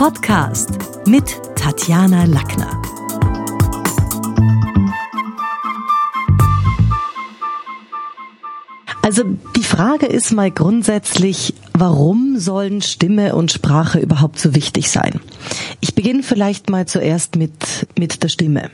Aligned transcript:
Podcast 0.00 0.70
mit 1.06 1.38
Tatjana 1.56 2.24
Lackner. 2.24 2.80
Also 9.02 9.24
die 9.56 9.62
Frage 9.62 10.06
ist 10.06 10.32
mal 10.32 10.50
grundsätzlich, 10.50 11.52
warum 11.74 12.38
sollen 12.38 12.80
Stimme 12.80 13.34
und 13.34 13.52
Sprache 13.52 13.98
überhaupt 13.98 14.38
so 14.38 14.54
wichtig 14.54 14.90
sein? 14.90 15.20
Ich 15.80 15.94
beginne 15.94 16.22
vielleicht 16.22 16.70
mal 16.70 16.86
zuerst 16.86 17.36
mit, 17.36 17.52
mit 17.98 18.22
der 18.22 18.28
Stimme. 18.28 18.70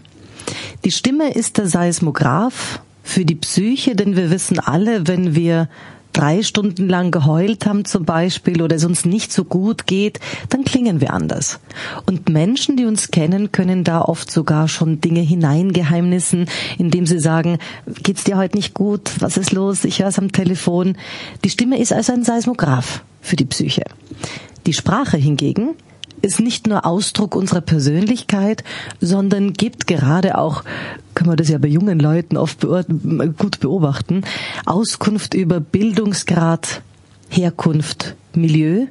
Die 0.85 0.93
Stimme 0.93 1.35
ist 1.35 1.59
der 1.59 1.67
Seismograph 1.67 2.79
für 3.03 3.25
die 3.25 3.35
Psyche, 3.35 3.97
denn 3.97 4.15
wir 4.15 4.31
wissen 4.31 4.61
alle, 4.61 5.09
wenn 5.09 5.35
wir 5.35 5.69
drei 6.17 6.43
Stunden 6.43 6.89
lang 6.89 7.11
geheult 7.11 7.67
haben 7.67 7.85
zum 7.85 8.05
Beispiel 8.05 8.63
oder 8.63 8.77
es 8.77 8.85
uns 8.85 9.05
nicht 9.05 9.33
so 9.33 9.45
gut 9.45 9.87
geht, 9.87 10.19
dann 10.49 10.65
klingen 10.65 11.01
wir 11.01 11.13
anders. 11.13 11.61
Und 12.07 12.29
Menschen, 12.31 12.77
die 12.77 12.87
uns 12.87 13.11
kennen, 13.11 13.53
können 13.53 13.85
da 13.85 14.01
oft 14.01 14.31
sogar 14.31 14.69
schon 14.69 15.01
Dinge 15.01 15.21
hineingeheimnissen, 15.21 16.47
indem 16.79 17.07
sie 17.07 17.19
sagen, 17.19 17.59
geht's 18.03 18.25
dir 18.25 18.39
heute 18.39 18.57
nicht 18.57 18.73
gut? 18.73 19.11
Was 19.21 19.37
ist 19.37 19.53
los? 19.53 19.85
Ich 19.85 20.01
höre 20.01 20.09
es 20.09 20.19
am 20.19 20.33
Telefon. 20.33 20.97
Die 21.45 21.51
Stimme 21.51 21.79
ist 21.79 21.93
also 21.93 22.13
ein 22.13 22.25
Seismograph 22.25 23.03
für 23.21 23.37
die 23.37 23.45
Psyche. 23.45 23.85
Die 24.67 24.73
Sprache 24.73 25.19
hingegen 25.19 25.75
ist 26.23 26.41
nicht 26.41 26.67
nur 26.67 26.87
Ausdruck 26.87 27.35
unserer 27.35 27.61
Persönlichkeit, 27.61 28.65
sondern 29.01 29.53
gibt 29.53 29.87
gerade 29.87 30.39
auch, 30.39 30.65
können 31.15 31.31
wir 31.31 31.37
das 31.37 31.49
ja 31.49 31.59
bei 31.59 31.69
jungen 31.69 31.99
Leuten 31.99 32.37
oft 32.37 32.61
gut 32.61 33.61
beobachten, 33.61 34.23
Auskunft 34.65 35.35
über 35.35 35.61
Bildungsgrad, 35.61 36.83
Herkunft, 37.29 38.15
Milieu. 38.35 38.87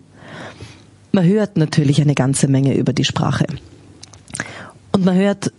Man 1.11 1.25
hört 1.25 1.57
natürlich 1.57 2.02
eine 2.02 2.16
ganze 2.16 2.47
Menge 2.47 2.75
über 2.75 2.93
die 2.93 3.05
Sprache. 3.05 3.45
Und 4.91 5.05
man 5.05 5.16
hört, 5.16 5.52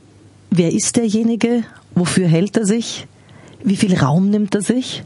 wer 0.51 0.73
ist 0.73 0.97
derjenige, 0.97 1.63
wofür 1.95 2.27
hält 2.27 2.57
er 2.57 2.67
sich, 2.67 3.07
wie 3.63 3.77
viel 3.77 3.97
Raum 3.97 4.31
nimmt 4.31 4.55
er 4.55 4.63
sich? 4.63 5.03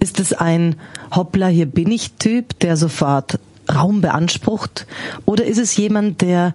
Ist 0.00 0.18
es 0.20 0.32
ein 0.32 0.76
Hoppla, 1.14 1.48
hier 1.48 1.66
bin 1.66 1.90
ich 1.90 2.12
Typ, 2.12 2.58
der 2.60 2.76
sofort 2.76 3.38
Raum 3.72 4.00
beansprucht? 4.00 4.86
Oder 5.24 5.44
ist 5.44 5.58
es 5.58 5.76
jemand, 5.76 6.20
der, 6.20 6.54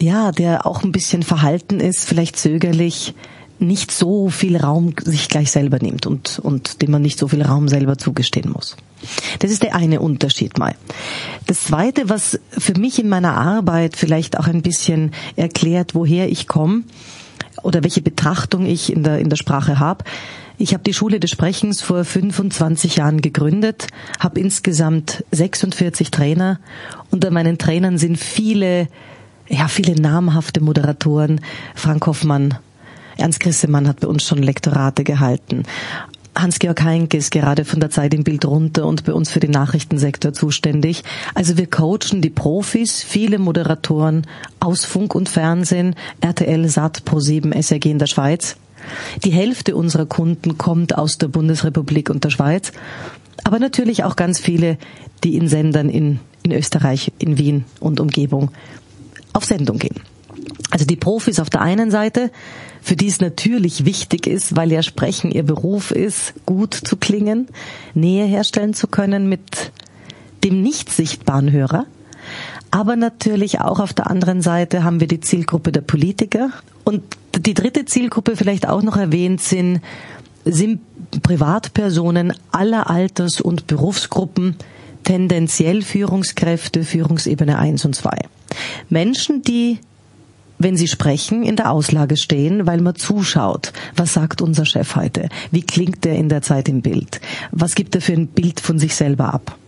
ja, 0.00 0.32
der 0.32 0.66
auch 0.66 0.82
ein 0.82 0.92
bisschen 0.92 1.22
verhalten 1.22 1.80
ist, 1.80 2.06
vielleicht 2.06 2.36
zögerlich, 2.36 3.14
nicht 3.58 3.90
so 3.90 4.28
viel 4.28 4.56
Raum 4.56 4.94
sich 5.02 5.28
gleich 5.28 5.50
selber 5.50 5.78
nimmt 5.80 6.06
und, 6.06 6.38
und 6.38 6.82
dem 6.82 6.90
man 6.90 7.02
nicht 7.02 7.18
so 7.18 7.28
viel 7.28 7.42
Raum 7.42 7.68
selber 7.68 7.96
zugestehen 7.96 8.50
muss. 8.50 8.76
Das 9.38 9.50
ist 9.50 9.62
der 9.62 9.74
eine 9.74 10.00
Unterschied 10.00 10.58
mal. 10.58 10.74
Das 11.46 11.64
zweite, 11.64 12.08
was 12.08 12.38
für 12.50 12.78
mich 12.78 12.98
in 12.98 13.08
meiner 13.08 13.36
Arbeit 13.36 13.96
vielleicht 13.96 14.38
auch 14.38 14.46
ein 14.46 14.62
bisschen 14.62 15.12
erklärt, 15.36 15.94
woher 15.94 16.28
ich 16.28 16.46
komme 16.46 16.82
oder 17.62 17.82
welche 17.82 18.02
Betrachtung 18.02 18.66
ich 18.66 18.92
in 18.92 19.02
der, 19.02 19.18
in 19.18 19.30
der 19.30 19.36
Sprache 19.36 19.78
habe, 19.78 20.04
ich 20.58 20.72
habe 20.72 20.84
die 20.84 20.94
Schule 20.94 21.20
des 21.20 21.30
Sprechens 21.30 21.82
vor 21.82 22.04
25 22.04 22.96
Jahren 22.96 23.20
gegründet, 23.20 23.88
habe 24.18 24.40
insgesamt 24.40 25.24
46 25.32 26.10
Trainer. 26.10 26.58
Unter 27.10 27.30
meinen 27.30 27.58
Trainern 27.58 27.98
sind 27.98 28.18
viele, 28.18 28.88
ja, 29.48 29.68
viele 29.68 30.00
namhafte 30.00 30.62
Moderatoren. 30.62 31.40
Frank 31.74 32.06
Hoffmann, 32.06 32.54
Ernst 33.18 33.40
Grissemann 33.40 33.88
hat 33.88 34.00
bei 34.00 34.08
uns 34.08 34.24
schon 34.24 34.42
Lektorate 34.42 35.04
gehalten. 35.04 35.64
Hans-Georg 36.36 36.82
Heinke 36.82 37.16
ist 37.16 37.30
gerade 37.30 37.64
von 37.64 37.80
der 37.80 37.90
Zeit 37.90 38.12
im 38.12 38.22
Bild 38.22 38.44
runter 38.44 38.86
und 38.86 39.04
bei 39.04 39.14
uns 39.14 39.30
für 39.30 39.40
den 39.40 39.52
Nachrichtensektor 39.52 40.34
zuständig. 40.34 41.02
Also 41.34 41.56
wir 41.56 41.66
coachen 41.66 42.20
die 42.20 42.30
Profis, 42.30 43.02
viele 43.02 43.38
Moderatoren 43.38 44.26
aus 44.60 44.84
Funk 44.84 45.14
und 45.14 45.30
Fernsehen, 45.30 45.94
RTL, 46.20 46.68
SAT, 46.68 47.02
Pro7, 47.06 47.54
SRG 47.54 47.90
in 47.90 47.98
der 47.98 48.06
Schweiz. 48.06 48.56
Die 49.24 49.30
Hälfte 49.30 49.76
unserer 49.76 50.06
Kunden 50.06 50.58
kommt 50.58 50.96
aus 50.96 51.18
der 51.18 51.28
Bundesrepublik 51.28 52.10
und 52.10 52.24
der 52.24 52.30
Schweiz, 52.30 52.72
aber 53.44 53.58
natürlich 53.58 54.04
auch 54.04 54.16
ganz 54.16 54.38
viele, 54.38 54.78
die 55.24 55.36
in 55.36 55.48
Sendern 55.48 55.88
in, 55.88 56.20
in 56.42 56.52
Österreich, 56.52 57.12
in 57.18 57.38
Wien 57.38 57.64
und 57.80 58.00
Umgebung 58.00 58.50
auf 59.32 59.44
Sendung 59.44 59.78
gehen. 59.78 60.00
Also 60.70 60.84
die 60.84 60.96
Profis 60.96 61.40
auf 61.40 61.50
der 61.50 61.62
einen 61.62 61.90
Seite, 61.90 62.30
für 62.82 62.96
die 62.96 63.08
es 63.08 63.20
natürlich 63.20 63.84
wichtig 63.84 64.26
ist, 64.26 64.56
weil 64.56 64.72
ja 64.72 64.82
Sprechen 64.82 65.30
ihr 65.30 65.42
Beruf 65.42 65.90
ist, 65.90 66.34
gut 66.44 66.74
zu 66.74 66.96
klingen, 66.96 67.48
Nähe 67.94 68.26
herstellen 68.26 68.74
zu 68.74 68.86
können 68.86 69.28
mit 69.28 69.72
dem 70.44 70.62
nicht 70.62 70.90
sichtbaren 70.90 71.50
Hörer. 71.50 71.86
Aber 72.70 72.96
natürlich 72.96 73.60
auch 73.60 73.80
auf 73.80 73.92
der 73.92 74.10
anderen 74.10 74.42
Seite 74.42 74.84
haben 74.84 75.00
wir 75.00 75.08
die 75.08 75.20
Zielgruppe 75.20 75.72
der 75.72 75.80
Politiker. 75.80 76.50
Und 76.84 77.02
die 77.38 77.54
dritte 77.54 77.84
Zielgruppe 77.84 78.36
vielleicht 78.36 78.68
auch 78.68 78.82
noch 78.82 78.96
erwähnt 78.96 79.40
sind, 79.40 79.80
sind 80.44 80.80
Privatpersonen 81.22 82.32
aller 82.52 82.88
Alters- 82.88 83.40
und 83.40 83.66
Berufsgruppen, 83.66 84.56
tendenziell 85.04 85.82
Führungskräfte, 85.82 86.84
Führungsebene 86.84 87.58
1 87.58 87.84
und 87.84 87.94
2. 87.94 88.10
Menschen, 88.88 89.42
die 89.42 89.78
wenn 90.58 90.76
sie 90.76 90.88
sprechen, 90.88 91.42
in 91.42 91.56
der 91.56 91.70
Auslage 91.70 92.16
stehen, 92.16 92.66
weil 92.66 92.80
man 92.80 92.94
zuschaut. 92.94 93.72
Was 93.94 94.14
sagt 94.14 94.40
unser 94.40 94.64
Chef 94.64 94.96
heute? 94.96 95.28
Wie 95.50 95.62
klingt 95.62 96.04
der 96.04 96.16
in 96.16 96.28
der 96.28 96.42
Zeit 96.42 96.68
im 96.68 96.82
Bild? 96.82 97.20
Was 97.50 97.74
gibt 97.74 97.94
er 97.94 98.00
für 98.00 98.14
ein 98.14 98.28
Bild 98.28 98.60
von 98.60 98.78
sich 98.78 98.94
selber 98.94 99.34
ab? 99.34 99.58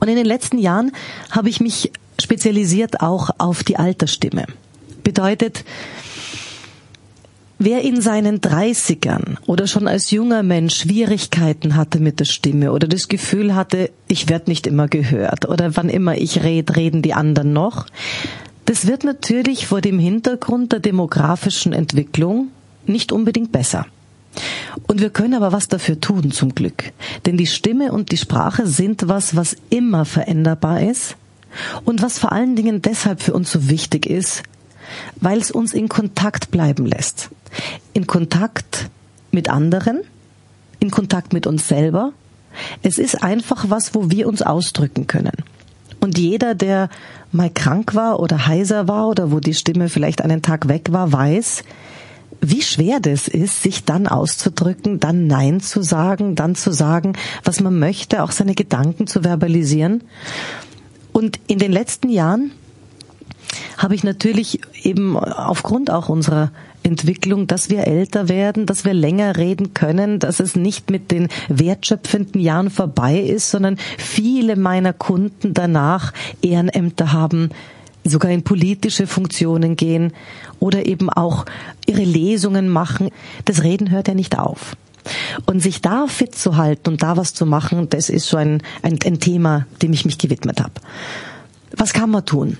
Und 0.00 0.08
in 0.08 0.16
den 0.16 0.26
letzten 0.26 0.58
Jahren 0.58 0.92
habe 1.30 1.48
ich 1.48 1.60
mich 1.60 1.90
spezialisiert 2.24 3.00
auch 3.00 3.30
auf 3.38 3.62
die 3.62 3.76
Altersstimme. 3.76 4.46
Bedeutet, 5.02 5.64
Wer 7.56 7.82
in 7.82 8.00
seinen 8.00 8.40
Dreißigern 8.40 9.38
oder 9.46 9.68
schon 9.68 9.86
als 9.86 10.10
junger 10.10 10.42
Mensch 10.42 10.74
Schwierigkeiten 10.74 11.76
hatte 11.76 12.00
mit 12.00 12.18
der 12.18 12.24
Stimme 12.24 12.72
oder 12.72 12.88
das 12.88 13.06
Gefühl 13.06 13.54
hatte, 13.54 13.90
ich 14.08 14.28
werde 14.28 14.50
nicht 14.50 14.66
immer 14.66 14.88
gehört 14.88 15.48
oder 15.48 15.76
wann 15.76 15.88
immer 15.88 16.16
ich 16.16 16.42
rede, 16.42 16.74
reden 16.74 17.00
die 17.00 17.14
anderen 17.14 17.52
noch, 17.52 17.86
das 18.64 18.88
wird 18.88 19.04
natürlich 19.04 19.68
vor 19.68 19.80
dem 19.80 20.00
Hintergrund 20.00 20.72
der 20.72 20.80
demografischen 20.80 21.72
Entwicklung 21.72 22.48
nicht 22.86 23.12
unbedingt 23.12 23.52
besser. 23.52 23.86
Und 24.88 25.00
wir 25.00 25.10
können 25.10 25.34
aber 25.34 25.52
was 25.52 25.68
dafür 25.68 26.00
tun, 26.00 26.32
zum 26.32 26.56
Glück. 26.56 26.92
Denn 27.24 27.36
die 27.36 27.46
Stimme 27.46 27.92
und 27.92 28.10
die 28.10 28.16
Sprache 28.16 28.66
sind 28.66 29.06
was, 29.06 29.36
was 29.36 29.56
immer 29.70 30.04
veränderbar 30.04 30.82
ist 30.82 31.16
und 31.84 32.02
was 32.02 32.18
vor 32.18 32.32
allen 32.32 32.56
Dingen 32.56 32.82
deshalb 32.82 33.22
für 33.22 33.32
uns 33.32 33.50
so 33.50 33.68
wichtig 33.68 34.06
ist, 34.06 34.42
weil 35.16 35.38
es 35.38 35.50
uns 35.50 35.74
in 35.74 35.88
Kontakt 35.88 36.50
bleiben 36.50 36.86
lässt. 36.86 37.30
In 37.92 38.06
Kontakt 38.06 38.90
mit 39.30 39.48
anderen, 39.48 40.00
in 40.80 40.90
Kontakt 40.90 41.32
mit 41.32 41.46
uns 41.46 41.68
selber. 41.68 42.12
Es 42.82 42.98
ist 42.98 43.22
einfach 43.22 43.66
was, 43.68 43.94
wo 43.94 44.10
wir 44.10 44.28
uns 44.28 44.42
ausdrücken 44.42 45.06
können. 45.06 45.32
Und 46.00 46.18
jeder, 46.18 46.54
der 46.54 46.90
mal 47.32 47.50
krank 47.50 47.94
war 47.94 48.20
oder 48.20 48.46
heiser 48.46 48.86
war 48.88 49.08
oder 49.08 49.32
wo 49.32 49.40
die 49.40 49.54
Stimme 49.54 49.88
vielleicht 49.88 50.22
einen 50.22 50.42
Tag 50.42 50.68
weg 50.68 50.92
war, 50.92 51.12
weiß, 51.12 51.64
wie 52.40 52.62
schwer 52.62 53.00
das 53.00 53.26
ist, 53.26 53.62
sich 53.62 53.84
dann 53.84 54.06
auszudrücken, 54.06 55.00
dann 55.00 55.26
Nein 55.26 55.60
zu 55.60 55.82
sagen, 55.82 56.34
dann 56.34 56.54
zu 56.54 56.72
sagen, 56.72 57.14
was 57.42 57.60
man 57.60 57.78
möchte, 57.78 58.22
auch 58.22 58.30
seine 58.30 58.54
Gedanken 58.54 59.06
zu 59.06 59.22
verbalisieren. 59.22 60.02
Und 61.14 61.38
in 61.46 61.60
den 61.60 61.70
letzten 61.70 62.10
Jahren 62.10 62.50
habe 63.78 63.94
ich 63.94 64.02
natürlich 64.02 64.60
eben 64.82 65.16
aufgrund 65.16 65.88
auch 65.88 66.08
unserer 66.08 66.50
Entwicklung, 66.82 67.46
dass 67.46 67.70
wir 67.70 67.86
älter 67.86 68.28
werden, 68.28 68.66
dass 68.66 68.84
wir 68.84 68.94
länger 68.94 69.36
reden 69.36 69.74
können, 69.74 70.18
dass 70.18 70.40
es 70.40 70.56
nicht 70.56 70.90
mit 70.90 71.12
den 71.12 71.28
wertschöpfenden 71.48 72.40
Jahren 72.40 72.68
vorbei 72.68 73.20
ist, 73.20 73.52
sondern 73.52 73.78
viele 73.96 74.56
meiner 74.56 74.92
Kunden 74.92 75.54
danach 75.54 76.12
Ehrenämter 76.42 77.12
haben, 77.12 77.50
sogar 78.02 78.32
in 78.32 78.42
politische 78.42 79.06
Funktionen 79.06 79.76
gehen 79.76 80.12
oder 80.58 80.84
eben 80.84 81.10
auch 81.10 81.46
ihre 81.86 82.02
Lesungen 82.02 82.68
machen. 82.68 83.10
Das 83.44 83.62
Reden 83.62 83.92
hört 83.92 84.08
ja 84.08 84.14
nicht 84.14 84.36
auf. 84.36 84.76
Und 85.46 85.60
sich 85.60 85.80
da 85.80 86.06
fit 86.06 86.34
zu 86.34 86.56
halten 86.56 86.90
und 86.90 87.02
da 87.02 87.16
was 87.16 87.34
zu 87.34 87.46
machen, 87.46 87.88
das 87.90 88.08
ist 88.08 88.26
so 88.26 88.36
ein, 88.36 88.62
ein, 88.82 88.98
ein 89.04 89.20
Thema, 89.20 89.66
dem 89.82 89.92
ich 89.92 90.04
mich 90.04 90.18
gewidmet 90.18 90.60
habe. 90.60 90.74
Was 91.76 91.92
kann 91.92 92.10
man 92.10 92.24
tun? 92.24 92.56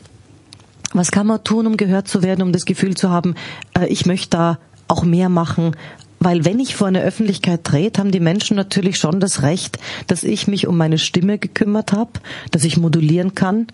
Was 0.93 1.11
kann 1.11 1.26
man 1.26 1.43
tun, 1.43 1.67
um 1.67 1.76
gehört 1.76 2.08
zu 2.08 2.23
werden, 2.23 2.43
um 2.43 2.52
das 2.52 2.67
Gefühl 2.67 2.96
zu 2.96 3.11
haben, 3.11 3.35
äh, 3.79 3.87
ich 3.87 4.06
möchte 4.06 4.31
da 4.31 4.58
auch 4.87 5.05
mehr 5.05 5.29
machen, 5.29 5.75
weil 6.20 6.44
wenn 6.44 6.58
ich 6.58 6.75
vor 6.75 6.87
eine 6.87 7.02
Öffentlichkeit 7.02 7.64
trete, 7.64 8.00
haben 8.00 8.11
die 8.11 8.20
Menschen 8.20 8.56
natürlich 8.56 8.97
schon 8.97 9.20
das 9.20 9.43
Recht, 9.43 9.79
dass 10.06 10.23
ich 10.23 10.49
mich 10.49 10.67
um 10.67 10.76
meine 10.76 10.99
Stimme 10.99 11.38
gekümmert 11.38 11.93
habe, 11.93 12.12
dass 12.50 12.64
ich 12.64 12.79
modulieren 12.79 13.35
kann, 13.35 13.67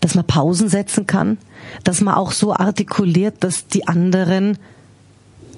dass 0.00 0.14
man 0.14 0.26
Pausen 0.26 0.68
setzen 0.68 1.06
kann, 1.06 1.38
dass 1.82 2.00
man 2.00 2.14
auch 2.14 2.32
so 2.32 2.54
artikuliert, 2.54 3.42
dass 3.42 3.66
die 3.66 3.88
anderen 3.88 4.58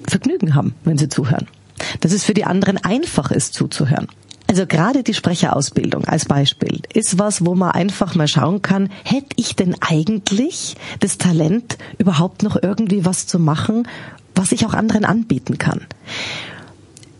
Vergnügen 0.07 0.55
haben, 0.55 0.73
wenn 0.83 0.97
sie 0.97 1.09
zuhören. 1.09 1.47
Dass 2.01 2.11
es 2.11 2.23
für 2.23 2.33
die 2.33 2.45
anderen 2.45 2.77
einfach 2.77 3.31
ist 3.31 3.53
zuzuhören. 3.53 4.07
Also 4.47 4.67
gerade 4.67 5.03
die 5.03 5.13
Sprecherausbildung 5.13 6.05
als 6.05 6.25
Beispiel 6.25 6.81
ist 6.93 7.17
was, 7.17 7.45
wo 7.45 7.55
man 7.55 7.71
einfach 7.71 8.13
mal 8.15 8.27
schauen 8.27 8.61
kann, 8.61 8.89
hätte 9.03 9.29
ich 9.37 9.55
denn 9.55 9.75
eigentlich 9.81 10.75
das 10.99 11.17
Talent, 11.17 11.77
überhaupt 11.97 12.43
noch 12.43 12.61
irgendwie 12.61 13.05
was 13.05 13.25
zu 13.25 13.39
machen, 13.39 13.87
was 14.35 14.51
ich 14.51 14.65
auch 14.65 14.73
anderen 14.73 15.03
anbieten 15.03 15.57
kann? 15.57 15.81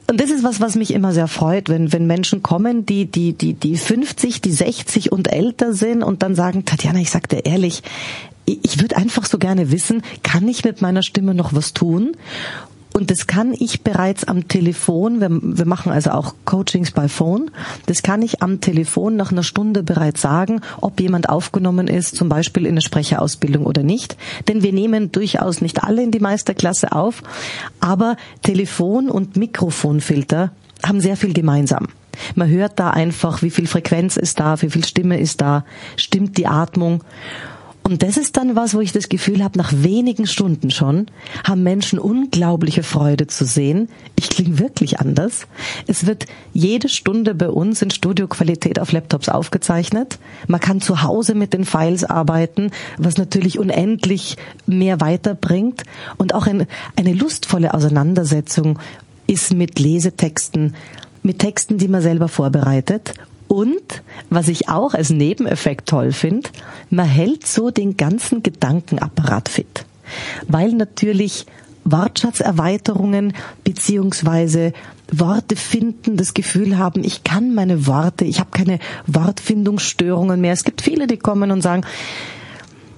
Und 0.07 0.21
das 0.21 0.29
ist 0.29 0.43
was, 0.43 0.61
was 0.61 0.75
mich 0.75 0.93
immer 0.93 1.13
sehr 1.13 1.27
freut, 1.27 1.67
wenn, 1.67 1.91
wenn 1.91 2.05
Menschen 2.05 2.43
kommen, 2.43 2.85
die, 2.85 3.05
die, 3.05 3.33
die, 3.33 3.53
die 3.53 3.75
50, 3.75 4.39
die 4.39 4.51
60 4.51 5.11
und 5.11 5.31
älter 5.31 5.73
sind 5.73 6.03
und 6.03 6.21
dann 6.21 6.35
sagen, 6.35 6.63
Tatjana, 6.63 6.99
ich 6.99 7.09
sag 7.09 7.27
dir 7.27 7.45
ehrlich, 7.45 7.81
ich 8.45 8.79
würde 8.79 8.97
einfach 8.97 9.25
so 9.25 9.39
gerne 9.39 9.71
wissen, 9.71 10.03
kann 10.21 10.47
ich 10.47 10.63
mit 10.63 10.81
meiner 10.81 11.01
Stimme 11.01 11.33
noch 11.33 11.53
was 11.53 11.73
tun? 11.73 12.15
Und 12.95 13.11
das 13.11 13.27
kann 13.27 13.53
ich 13.59 13.81
bereits 13.81 14.23
am 14.23 14.47
Telefon, 14.47 15.19
wir, 15.19 15.27
wir, 15.29 15.65
machen 15.65 15.91
also 15.91 16.11
auch 16.11 16.33
Coachings 16.45 16.91
by 16.91 17.09
Phone, 17.09 17.51
das 17.87 18.03
kann 18.03 18.21
ich 18.21 18.41
am 18.41 18.61
Telefon 18.61 19.17
nach 19.17 19.33
einer 19.33 19.43
Stunde 19.43 19.83
bereits 19.83 20.21
sagen, 20.21 20.61
ob 20.79 21.01
jemand 21.01 21.27
aufgenommen 21.27 21.87
ist, 21.87 22.15
zum 22.15 22.29
Beispiel 22.29 22.65
in 22.65 22.71
eine 22.71 22.81
Sprecherausbildung 22.81 23.65
oder 23.65 23.83
nicht. 23.83 24.15
Denn 24.47 24.63
wir 24.63 24.71
nehmen 24.71 25.11
durchaus 25.11 25.59
nicht 25.59 25.83
alle 25.83 26.03
in 26.03 26.11
die 26.11 26.21
Meisterklasse 26.21 26.93
auf, 26.93 27.21
aber 27.81 28.15
Telefon- 28.43 29.09
und 29.09 29.35
Mikrofonfilter 29.35 30.51
haben 30.81 31.01
sehr 31.01 31.17
viel 31.17 31.33
gemeinsam. 31.33 31.89
Man 32.35 32.47
hört 32.47 32.79
da 32.79 32.91
einfach, 32.91 33.41
wie 33.41 33.49
viel 33.49 33.67
Frequenz 33.67 34.15
ist 34.15 34.39
da, 34.39 34.61
wie 34.61 34.69
viel 34.69 34.85
Stimme 34.85 35.19
ist 35.19 35.41
da, 35.41 35.65
stimmt 35.97 36.37
die 36.37 36.47
Atmung. 36.47 37.03
Und 37.87 38.01
das 38.01 38.17
ist 38.17 38.35
dann 38.35 38.55
was, 38.55 38.73
wo 38.73 38.79
ich 38.79 38.93
das 38.93 39.09
Gefühl 39.09 39.43
habe, 39.43 39.59
nach 39.59 39.71
wenigen 39.71 40.25
Stunden 40.25 40.71
schon 40.71 41.05
haben 41.43 41.61
Menschen 41.61 41.99
unglaubliche 41.99 42.81
Freude 42.81 43.27
zu 43.27 43.45
sehen. 43.45 43.89
Ich 44.15 44.29
klinge 44.31 44.57
wirklich 44.57 44.99
anders. 44.99 45.45
Es 45.85 46.07
wird 46.07 46.25
jede 46.51 46.89
Stunde 46.89 47.35
bei 47.35 47.47
uns 47.47 47.83
in 47.83 47.91
Studioqualität 47.91 48.79
auf 48.79 48.91
Laptops 48.91 49.29
aufgezeichnet. 49.29 50.17
Man 50.47 50.59
kann 50.59 50.81
zu 50.81 51.03
Hause 51.03 51.35
mit 51.35 51.53
den 51.53 51.63
Files 51.63 52.03
arbeiten, 52.03 52.71
was 52.97 53.17
natürlich 53.19 53.59
unendlich 53.59 54.35
mehr 54.65 54.99
weiterbringt. 54.99 55.83
Und 56.17 56.33
auch 56.33 56.47
ein, 56.47 56.65
eine 56.95 57.13
lustvolle 57.13 57.75
Auseinandersetzung 57.75 58.79
ist 59.27 59.53
mit 59.53 59.77
Lesetexten, 59.77 60.73
mit 61.21 61.37
Texten, 61.37 61.77
die 61.77 61.87
man 61.87 62.01
selber 62.01 62.29
vorbereitet 62.29 63.13
und 63.47 64.03
was 64.29 64.47
ich 64.47 64.69
auch 64.69 64.93
als 64.93 65.09
Nebeneffekt 65.09 65.87
toll 65.87 66.11
finde, 66.11 66.49
man 66.89 67.07
hält 67.07 67.45
so 67.47 67.71
den 67.71 67.97
ganzen 67.97 68.43
Gedankenapparat 68.43 69.49
fit. 69.49 69.85
Weil 70.47 70.71
natürlich 70.73 71.45
Wortschatzerweiterungen 71.83 73.33
beziehungsweise 73.63 74.73
Worte 75.11 75.55
finden, 75.55 76.17
das 76.17 76.33
Gefühl 76.33 76.77
haben, 76.77 77.03
ich 77.03 77.23
kann 77.23 77.53
meine 77.53 77.85
Worte, 77.85 78.25
ich 78.25 78.39
habe 78.39 78.49
keine 78.51 78.79
Wortfindungsstörungen 79.05 80.41
mehr. 80.41 80.53
Es 80.53 80.63
gibt 80.63 80.81
viele, 80.81 81.05
die 81.05 81.17
kommen 81.17 81.51
und 81.51 81.61
sagen, 81.61 81.83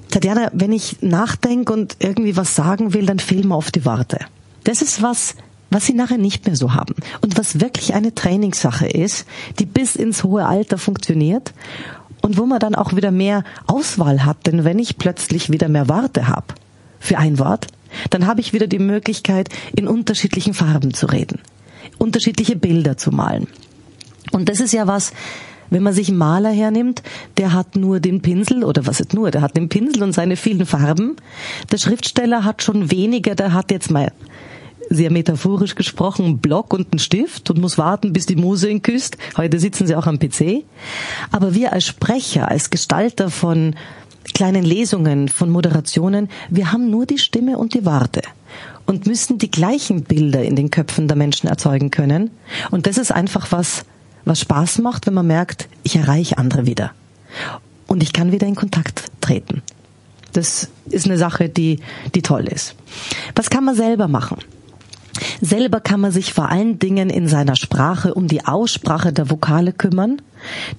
Tatjana, 0.09 0.49
wenn 0.53 0.71
ich 0.71 1.01
nachdenke 1.01 1.73
und 1.73 1.97
irgendwie 1.99 2.38
was 2.38 2.55
sagen 2.55 2.94
will, 2.94 3.05
dann 3.05 3.19
fehlen 3.19 3.49
mir 3.49 3.57
oft 3.57 3.75
die 3.75 3.85
Worte. 3.85 4.19
Das 4.63 4.81
ist 4.81 5.01
was, 5.01 5.35
was 5.69 5.85
sie 5.85 5.93
nachher 5.93 6.17
nicht 6.17 6.45
mehr 6.45 6.55
so 6.55 6.73
haben 6.73 6.95
und 7.21 7.37
was 7.37 7.59
wirklich 7.59 7.93
eine 7.93 8.15
Trainingssache 8.15 8.87
ist, 8.87 9.25
die 9.59 9.65
bis 9.65 9.95
ins 9.95 10.23
hohe 10.23 10.45
Alter 10.45 10.77
funktioniert 10.77 11.53
und 12.21 12.37
wo 12.37 12.45
man 12.45 12.59
dann 12.59 12.75
auch 12.75 12.95
wieder 12.95 13.11
mehr 13.11 13.43
Auswahl 13.67 14.25
hat, 14.25 14.47
denn 14.47 14.63
wenn 14.63 14.79
ich 14.79 14.97
plötzlich 14.97 15.49
wieder 15.49 15.69
mehr 15.69 15.89
Worte 15.89 16.27
habe 16.27 16.47
für 16.99 17.17
ein 17.17 17.39
Wort, 17.39 17.67
dann 18.09 18.27
habe 18.27 18.41
ich 18.41 18.53
wieder 18.53 18.67
die 18.67 18.79
Möglichkeit, 18.79 19.49
in 19.75 19.87
unterschiedlichen 19.87 20.53
Farben 20.53 20.93
zu 20.93 21.05
reden, 21.07 21.39
unterschiedliche 21.97 22.55
Bilder 22.55 22.97
zu 22.97 23.11
malen. 23.11 23.47
Und 24.31 24.49
das 24.49 24.59
ist 24.59 24.73
ja 24.73 24.87
was, 24.87 25.13
wenn 25.69 25.83
man 25.83 25.93
sich 25.93 26.09
einen 26.09 26.17
Maler 26.17 26.51
hernimmt, 26.51 27.03
der 27.37 27.53
hat 27.53 27.75
nur 27.75 27.99
den 27.99 28.21
Pinsel, 28.21 28.63
oder 28.63 28.85
was 28.85 28.99
ist 28.99 29.13
nur, 29.13 29.31
der 29.31 29.41
hat 29.41 29.57
den 29.57 29.69
Pinsel 29.69 30.03
und 30.03 30.13
seine 30.13 30.37
vielen 30.37 30.65
Farben. 30.65 31.15
Der 31.71 31.77
Schriftsteller 31.77 32.43
hat 32.43 32.63
schon 32.63 32.91
weniger, 32.91 33.35
der 33.35 33.53
hat 33.53 33.71
jetzt 33.71 33.91
mal 33.91 34.11
sehr 34.89 35.11
metaphorisch 35.11 35.75
gesprochen, 35.75 36.25
einen 36.25 36.37
Block 36.39 36.73
und 36.73 36.91
einen 36.91 36.99
Stift 36.99 37.49
und 37.49 37.59
muss 37.59 37.77
warten, 37.77 38.13
bis 38.13 38.25
die 38.25 38.35
Muse 38.35 38.69
ihn 38.69 38.81
küsst. 38.81 39.17
Heute 39.35 39.59
sitzen 39.59 39.87
sie 39.87 39.95
auch 39.95 40.07
am 40.07 40.19
PC. 40.19 40.63
Aber 41.31 41.53
wir 41.53 41.73
als 41.73 41.85
Sprecher, 41.85 42.49
als 42.49 42.69
Gestalter 42.69 43.29
von 43.29 43.75
kleinen 44.33 44.63
Lesungen, 44.63 45.29
von 45.29 45.49
Moderationen, 45.49 46.29
wir 46.49 46.71
haben 46.71 46.89
nur 46.89 47.05
die 47.05 47.17
Stimme 47.17 47.57
und 47.57 47.73
die 47.73 47.85
Worte 47.85 48.21
und 48.85 49.05
müssen 49.05 49.37
die 49.37 49.51
gleichen 49.51 50.03
Bilder 50.03 50.43
in 50.43 50.55
den 50.55 50.71
Köpfen 50.71 51.07
der 51.07 51.17
Menschen 51.17 51.47
erzeugen 51.47 51.91
können. 51.91 52.31
Und 52.71 52.87
das 52.87 52.97
ist 52.97 53.11
einfach 53.11 53.51
was, 53.51 53.85
was 54.25 54.39
Spaß 54.39 54.79
macht, 54.79 55.07
wenn 55.07 55.13
man 55.13 55.27
merkt, 55.27 55.67
ich 55.83 55.95
erreiche 55.95 56.37
andere 56.37 56.65
wieder. 56.65 56.91
Und 57.87 58.03
ich 58.03 58.13
kann 58.13 58.31
wieder 58.31 58.47
in 58.47 58.55
Kontakt 58.55 59.05
treten. 59.21 59.61
Das 60.33 60.69
ist 60.89 61.05
eine 61.05 61.17
Sache, 61.17 61.49
die, 61.49 61.79
die 62.15 62.21
toll 62.21 62.47
ist. 62.47 62.75
Was 63.35 63.49
kann 63.49 63.63
man 63.63 63.75
selber 63.75 64.07
machen? 64.07 64.37
Selber 65.41 65.79
kann 65.79 66.01
man 66.01 66.11
sich 66.11 66.33
vor 66.33 66.49
allen 66.49 66.79
Dingen 66.79 67.09
in 67.09 67.27
seiner 67.27 67.55
Sprache 67.55 68.13
um 68.13 68.27
die 68.27 68.45
Aussprache 68.45 69.13
der 69.13 69.29
Vokale 69.29 69.73
kümmern. 69.73 70.21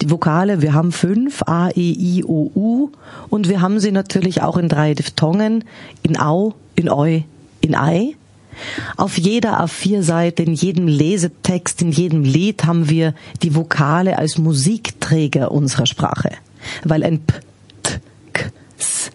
Die 0.00 0.11
Vokale, 0.11 0.62
wir 0.62 0.75
haben 0.75 0.93
fünf, 0.93 1.43
A, 1.46 1.70
E, 1.70 1.93
I, 1.93 2.25
O, 2.25 2.50
U, 2.55 2.90
und 3.29 3.49
wir 3.49 3.61
haben 3.61 3.81
sie 3.81 3.93
natürlich 3.93 4.43
auch 4.43 4.56
in 4.56 4.69
drei 4.69 4.94
Diphthongen, 4.94 5.64
in 6.02 6.19
Au, 6.19 6.55
in 6.76 6.88
Eu, 6.88 7.20
in 7.61 7.75
Ei. 7.75 8.14
Auf 8.96 9.19
jeder 9.19 9.62
A4-Seite, 9.64 10.43
in 10.43 10.55
jedem 10.55 10.88
Lesetext, 10.88 11.81
in 11.82 11.93
jedem 11.93 12.25
Lied 12.25 12.64
haben 12.64 12.88
wir 12.88 13.14
die 13.43 13.55
Vokale 13.55 14.19
als 14.19 14.38
Musikträger 14.38 15.52
unserer 15.52 15.87
Sprache. 15.87 16.32
Weil 16.84 17.05
ein 17.05 17.20
P, 17.20 17.34
T, 17.82 18.00
K, 18.32 18.46
S, 18.79 19.11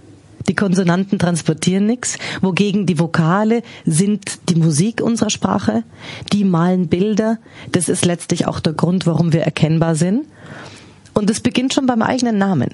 die 0.48 0.56
Konsonanten 0.56 1.20
transportieren 1.20 1.86
nichts, 1.86 2.18
wogegen 2.42 2.86
die 2.86 3.00
Vokale 3.00 3.64
sind 3.86 4.50
die 4.50 4.56
Musik 4.56 5.02
unserer 5.02 5.30
Sprache, 5.30 5.84
die 6.32 6.44
malen 6.44 6.88
Bilder. 6.88 7.38
Das 7.72 7.90
ist 7.90 8.06
letztlich 8.06 8.48
auch 8.48 8.60
der 8.60 8.74
Grund, 8.74 9.06
warum 9.06 9.34
wir 9.34 9.42
erkennbar 9.42 9.96
sind. 9.96 10.26
Und 11.14 11.30
es 11.30 11.40
beginnt 11.40 11.74
schon 11.74 11.86
beim 11.86 12.02
eigenen 12.02 12.38
Namen. 12.38 12.70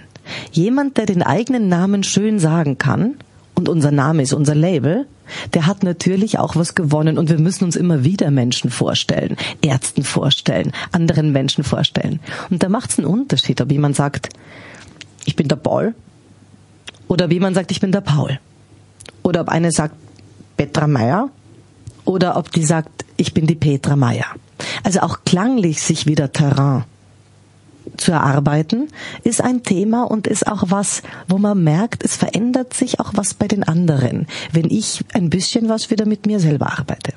Jemand, 0.51 0.98
der 0.98 1.06
den 1.06 1.24
eigenen 1.24 1.69
Namen 1.69 2.04
schön 2.04 2.39
sagen 2.39 2.77
kann, 2.77 3.16
und 3.56 3.68
unser 3.68 3.92
Name 3.92 4.24
ist 4.24 4.31
unser 4.31 4.56
Label, 4.56 5.06
der 5.54 5.66
hat 5.66 5.83
natürlich 5.83 6.39
auch 6.39 6.56
was 6.56 6.75
gewonnen 6.75 7.18
und 7.18 7.30
wir 7.30 7.38
müssen 7.38 7.66
uns 7.66 7.75
immer 7.75 8.06
wieder 8.06 8.31
Menschen 8.31 8.69
vorstellen, 8.69 9.36
Ärzten 9.62 10.04
vorstellen, 10.04 10.71
anderen 10.94 11.33
Menschen 11.33 11.66
vorstellen. 11.66 12.21
Und 12.50 12.63
da 12.63 12.69
macht 12.69 12.92
es 12.92 13.00
einen 13.00 13.07
Unterschied, 13.07 13.60
ob 13.60 13.69
jemand 13.69 13.98
sagt, 13.98 14.30
ich 15.25 15.36
bin 15.36 15.50
der 15.50 15.57
Paul 15.57 15.94
oder 17.10 17.30
wie 17.30 17.42
man 17.42 17.54
sagt, 17.54 17.72
ich 17.72 17.81
bin 17.81 17.92
der 17.92 18.02
Paul. 18.02 18.40
Oder 19.24 19.42
ob 19.42 19.50
eine 19.50 19.74
sagt 19.74 19.95
Petra 20.56 20.88
Meier 20.88 21.30
oder 22.06 22.38
ob 22.38 22.52
die 22.52 22.64
sagt, 22.64 23.04
ich 23.18 23.33
bin 23.33 23.45
die 23.45 23.56
Petra 23.56 23.98
Meier. 23.98 24.28
Also 24.83 25.02
auch 25.02 25.26
klanglich 25.26 25.81
sich 25.81 26.06
wieder 26.06 26.31
Terrain 26.31 26.86
zu 27.98 28.12
erarbeiten, 28.12 28.88
ist 29.24 29.42
ein 29.42 29.64
Thema 29.64 30.04
und 30.04 30.28
ist 30.28 30.48
auch 30.48 30.66
was, 30.68 31.02
wo 31.28 31.38
man 31.38 31.64
merkt, 31.64 32.04
es 32.04 32.16
verändert 32.16 32.74
sich 32.74 33.00
auch 33.00 33.12
was 33.16 33.33
bei 33.33 33.48
den 33.48 33.64
anderen, 33.64 34.28
wenn 34.52 34.69
ich 34.69 35.04
ein 35.14 35.30
bisschen 35.30 35.68
was 35.69 35.90
wieder 35.90 36.06
mit 36.06 36.26
mir 36.26 36.40
selber 36.40 36.78
arbeite. 36.78 37.14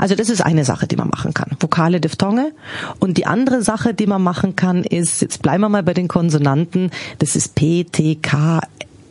Also 0.00 0.14
das 0.14 0.30
ist 0.30 0.40
eine 0.40 0.64
Sache, 0.64 0.86
die 0.86 0.96
man 0.96 1.08
machen 1.08 1.34
kann. 1.34 1.50
Vokale, 1.60 2.00
Diphthonge. 2.00 2.52
Und 3.00 3.18
die 3.18 3.26
andere 3.26 3.62
Sache, 3.62 3.92
die 3.92 4.06
man 4.06 4.22
machen 4.22 4.56
kann, 4.56 4.82
ist, 4.82 5.20
jetzt 5.20 5.42
bleiben 5.42 5.60
wir 5.60 5.68
mal 5.68 5.82
bei 5.82 5.92
den 5.92 6.08
Konsonanten, 6.08 6.90
das 7.18 7.36
ist 7.36 7.54
P, 7.54 7.84
T, 7.84 8.14
K, 8.14 8.60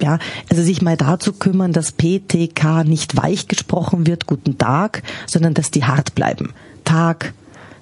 ja, 0.01 0.17
also 0.49 0.63
sich 0.63 0.81
mal 0.81 0.97
dazu 0.97 1.33
kümmern, 1.33 1.73
dass 1.73 1.91
P, 1.91 2.19
T, 2.19 2.47
K 2.47 2.83
nicht 2.85 3.15
weich 3.15 3.47
gesprochen 3.47 4.07
wird, 4.07 4.25
guten 4.25 4.57
Tag, 4.57 5.03
sondern 5.27 5.53
dass 5.53 5.69
die 5.69 5.83
hart 5.83 6.15
bleiben. 6.15 6.53
Tag, 6.85 7.33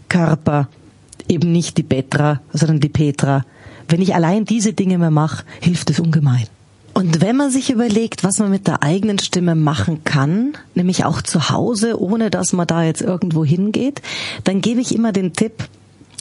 Körper, 0.10 0.68
eben 1.30 1.54
nicht 1.54 1.78
die 1.78 1.84
Petra, 1.84 2.42
sondern 2.52 2.82
die 2.82 2.90
Petra. 2.90 3.46
Wenn 3.88 4.02
ich 4.02 4.16
allein 4.16 4.44
diese 4.44 4.74
Dinge 4.74 4.98
mehr 4.98 5.12
mache, 5.12 5.46
hilft 5.62 5.90
es 5.92 6.02
ungemein. 6.02 6.48
Und 6.98 7.22
wenn 7.22 7.38
man 7.38 7.51
sich 7.51 7.70
überlegt, 7.70 8.24
was 8.24 8.39
man 8.39 8.50
mit 8.50 8.66
der 8.66 8.82
eigenen 8.82 9.20
Stimme 9.20 9.54
machen 9.54 10.04
kann, 10.04 10.54
nämlich 10.74 11.06
auch 11.06 11.22
zu 11.22 11.51
Hause, 11.51 12.01
ohne 12.01 12.32
dass 12.32 12.54
man 12.54 12.66
da 12.66 12.82
jetzt 12.82 13.04
irgendwo 13.04 13.46
hingeht, 13.46 14.01
dann 14.46 14.62
gebe 14.62 14.82
ich 14.82 14.96
immer 14.96 15.12
den 15.12 15.34
Tipp, 15.34 15.70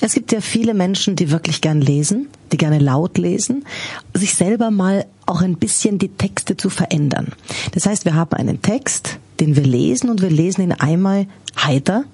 es 0.03 0.13
gibt 0.13 0.33
ja 0.33 0.43
viele 0.43 0.75
Menschen, 0.75 1.17
die 1.17 1.31
wirklich 1.31 1.63
gern 1.63 1.81
lesen, 1.81 2.29
die 2.53 2.59
gerne 2.59 2.79
laut 2.79 3.17
lesen, 3.17 3.65
sich 4.13 4.35
selber 4.35 4.71
mal 4.71 5.07
auch 5.25 5.41
ein 5.41 5.57
bisschen 5.57 5.97
die 5.97 6.11
Texte 6.11 6.59
zu 6.59 6.69
verändern. 6.69 7.33
Das 7.73 7.87
heißt, 7.87 8.05
wir 8.05 8.13
haben 8.13 8.35
einen 8.35 8.61
Text, 8.61 9.19
den 9.41 9.57
wir 9.57 9.65
lesen 9.65 10.11
und 10.11 10.21
wir 10.21 10.29
lesen 10.29 10.61
ihn 10.61 10.73
einmal 10.73 11.27
heiter. 11.57 12.05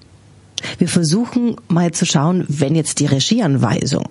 Wir 0.77 0.87
versuchen 0.87 1.57
mal 1.67 1.91
zu 1.91 2.05
schauen, 2.05 2.45
wenn 2.47 2.75
jetzt 2.75 3.01
die 3.01 3.07
Regieanweisung 3.07 4.05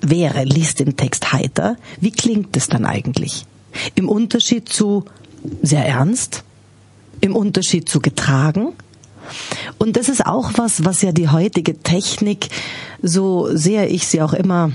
wäre, 0.00 0.42
liest 0.42 0.80
den 0.80 0.96
Text 0.96 1.32
heiter, 1.32 1.76
wie 2.00 2.10
klingt 2.10 2.56
es 2.56 2.66
dann 2.66 2.84
eigentlich? 2.84 3.46
Im 3.94 4.08
Unterschied 4.08 4.68
zu 4.68 5.04
sehr 5.62 5.86
ernst, 5.86 6.44
im 7.20 7.36
Unterschied 7.36 7.88
zu 7.88 8.00
getragen. 8.00 8.72
Und 9.78 9.96
das 9.96 10.08
ist 10.08 10.26
auch 10.26 10.52
was, 10.56 10.84
was 10.84 11.02
ja 11.02 11.12
die 11.12 11.28
heutige 11.28 11.78
Technik, 11.78 12.48
so 13.02 13.54
sehr 13.54 13.90
ich 13.90 14.06
sie 14.06 14.22
auch 14.22 14.32
immer 14.32 14.72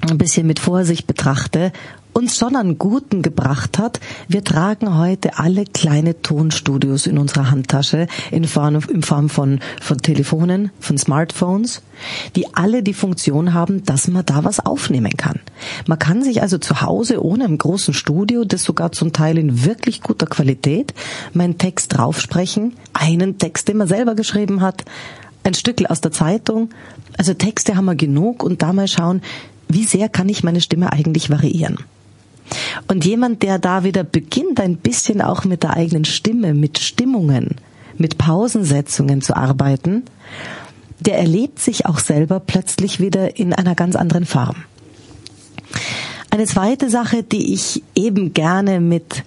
ein 0.00 0.18
bisschen 0.18 0.46
mit 0.46 0.58
Vorsicht 0.58 1.06
betrachte, 1.06 1.72
uns 2.16 2.38
schon 2.38 2.56
an 2.56 2.78
Guten 2.78 3.20
gebracht 3.20 3.78
hat. 3.78 4.00
Wir 4.26 4.42
tragen 4.42 4.96
heute 4.96 5.38
alle 5.38 5.66
kleine 5.66 6.22
Tonstudios 6.22 7.06
in 7.06 7.18
unserer 7.18 7.50
Handtasche 7.50 8.06
in 8.30 8.44
Form, 8.44 8.80
in 8.88 9.02
Form 9.02 9.28
von, 9.28 9.60
von 9.82 9.98
Telefonen, 9.98 10.70
von 10.80 10.96
Smartphones, 10.96 11.82
die 12.34 12.54
alle 12.54 12.82
die 12.82 12.94
Funktion 12.94 13.52
haben, 13.52 13.84
dass 13.84 14.08
man 14.08 14.24
da 14.24 14.44
was 14.44 14.64
aufnehmen 14.64 15.14
kann. 15.18 15.40
Man 15.86 15.98
kann 15.98 16.22
sich 16.22 16.40
also 16.40 16.56
zu 16.56 16.80
Hause 16.80 17.22
ohne 17.22 17.44
einem 17.44 17.58
großen 17.58 17.92
Studio, 17.92 18.46
das 18.46 18.62
sogar 18.62 18.92
zum 18.92 19.12
Teil 19.12 19.36
in 19.36 19.66
wirklich 19.66 20.00
guter 20.00 20.26
Qualität, 20.26 20.94
meinen 21.34 21.58
Text 21.58 21.98
draufsprechen, 21.98 22.72
einen 22.94 23.36
Text, 23.36 23.68
den 23.68 23.76
man 23.76 23.88
selber 23.88 24.14
geschrieben 24.14 24.62
hat, 24.62 24.86
ein 25.44 25.52
Stückel 25.52 25.86
aus 25.86 26.00
der 26.00 26.12
Zeitung. 26.12 26.70
Also 27.18 27.34
Texte 27.34 27.76
haben 27.76 27.84
wir 27.84 27.94
genug 27.94 28.42
und 28.42 28.62
da 28.62 28.72
mal 28.72 28.88
schauen, 28.88 29.20
wie 29.68 29.84
sehr 29.84 30.08
kann 30.08 30.30
ich 30.30 30.42
meine 30.42 30.62
Stimme 30.62 30.94
eigentlich 30.94 31.28
variieren. 31.28 31.76
Und 32.88 33.04
jemand, 33.04 33.42
der 33.42 33.58
da 33.58 33.84
wieder 33.84 34.04
beginnt, 34.04 34.60
ein 34.60 34.76
bisschen 34.76 35.20
auch 35.20 35.44
mit 35.44 35.62
der 35.62 35.74
eigenen 35.74 36.04
Stimme, 36.04 36.54
mit 36.54 36.78
Stimmungen, 36.78 37.56
mit 37.98 38.18
Pausensetzungen 38.18 39.22
zu 39.22 39.36
arbeiten, 39.36 40.04
der 41.00 41.18
erlebt 41.18 41.58
sich 41.58 41.86
auch 41.86 41.98
selber 41.98 42.40
plötzlich 42.40 43.00
wieder 43.00 43.38
in 43.38 43.52
einer 43.52 43.74
ganz 43.74 43.96
anderen 43.96 44.26
Form. 44.26 44.56
Eine 46.30 46.46
zweite 46.46 46.90
Sache, 46.90 47.22
die 47.22 47.54
ich 47.54 47.82
eben 47.94 48.32
gerne 48.34 48.80
mit 48.80 49.24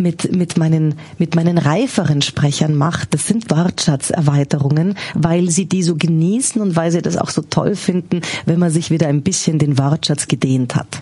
mit, 0.00 0.34
mit, 0.34 0.56
meinen, 0.56 0.94
mit 1.18 1.34
meinen 1.34 1.58
reiferen 1.58 2.22
Sprechern 2.22 2.74
mache, 2.74 3.08
das 3.10 3.26
sind 3.26 3.50
Wortschatzerweiterungen, 3.50 4.94
weil 5.14 5.50
sie 5.50 5.66
die 5.66 5.82
so 5.82 5.96
genießen 5.96 6.62
und 6.62 6.76
weil 6.76 6.92
sie 6.92 7.02
das 7.02 7.16
auch 7.16 7.30
so 7.30 7.42
toll 7.42 7.74
finden, 7.74 8.20
wenn 8.46 8.60
man 8.60 8.70
sich 8.70 8.90
wieder 8.92 9.08
ein 9.08 9.22
bisschen 9.22 9.58
den 9.58 9.76
Wortschatz 9.76 10.28
gedehnt 10.28 10.76
hat. 10.76 11.00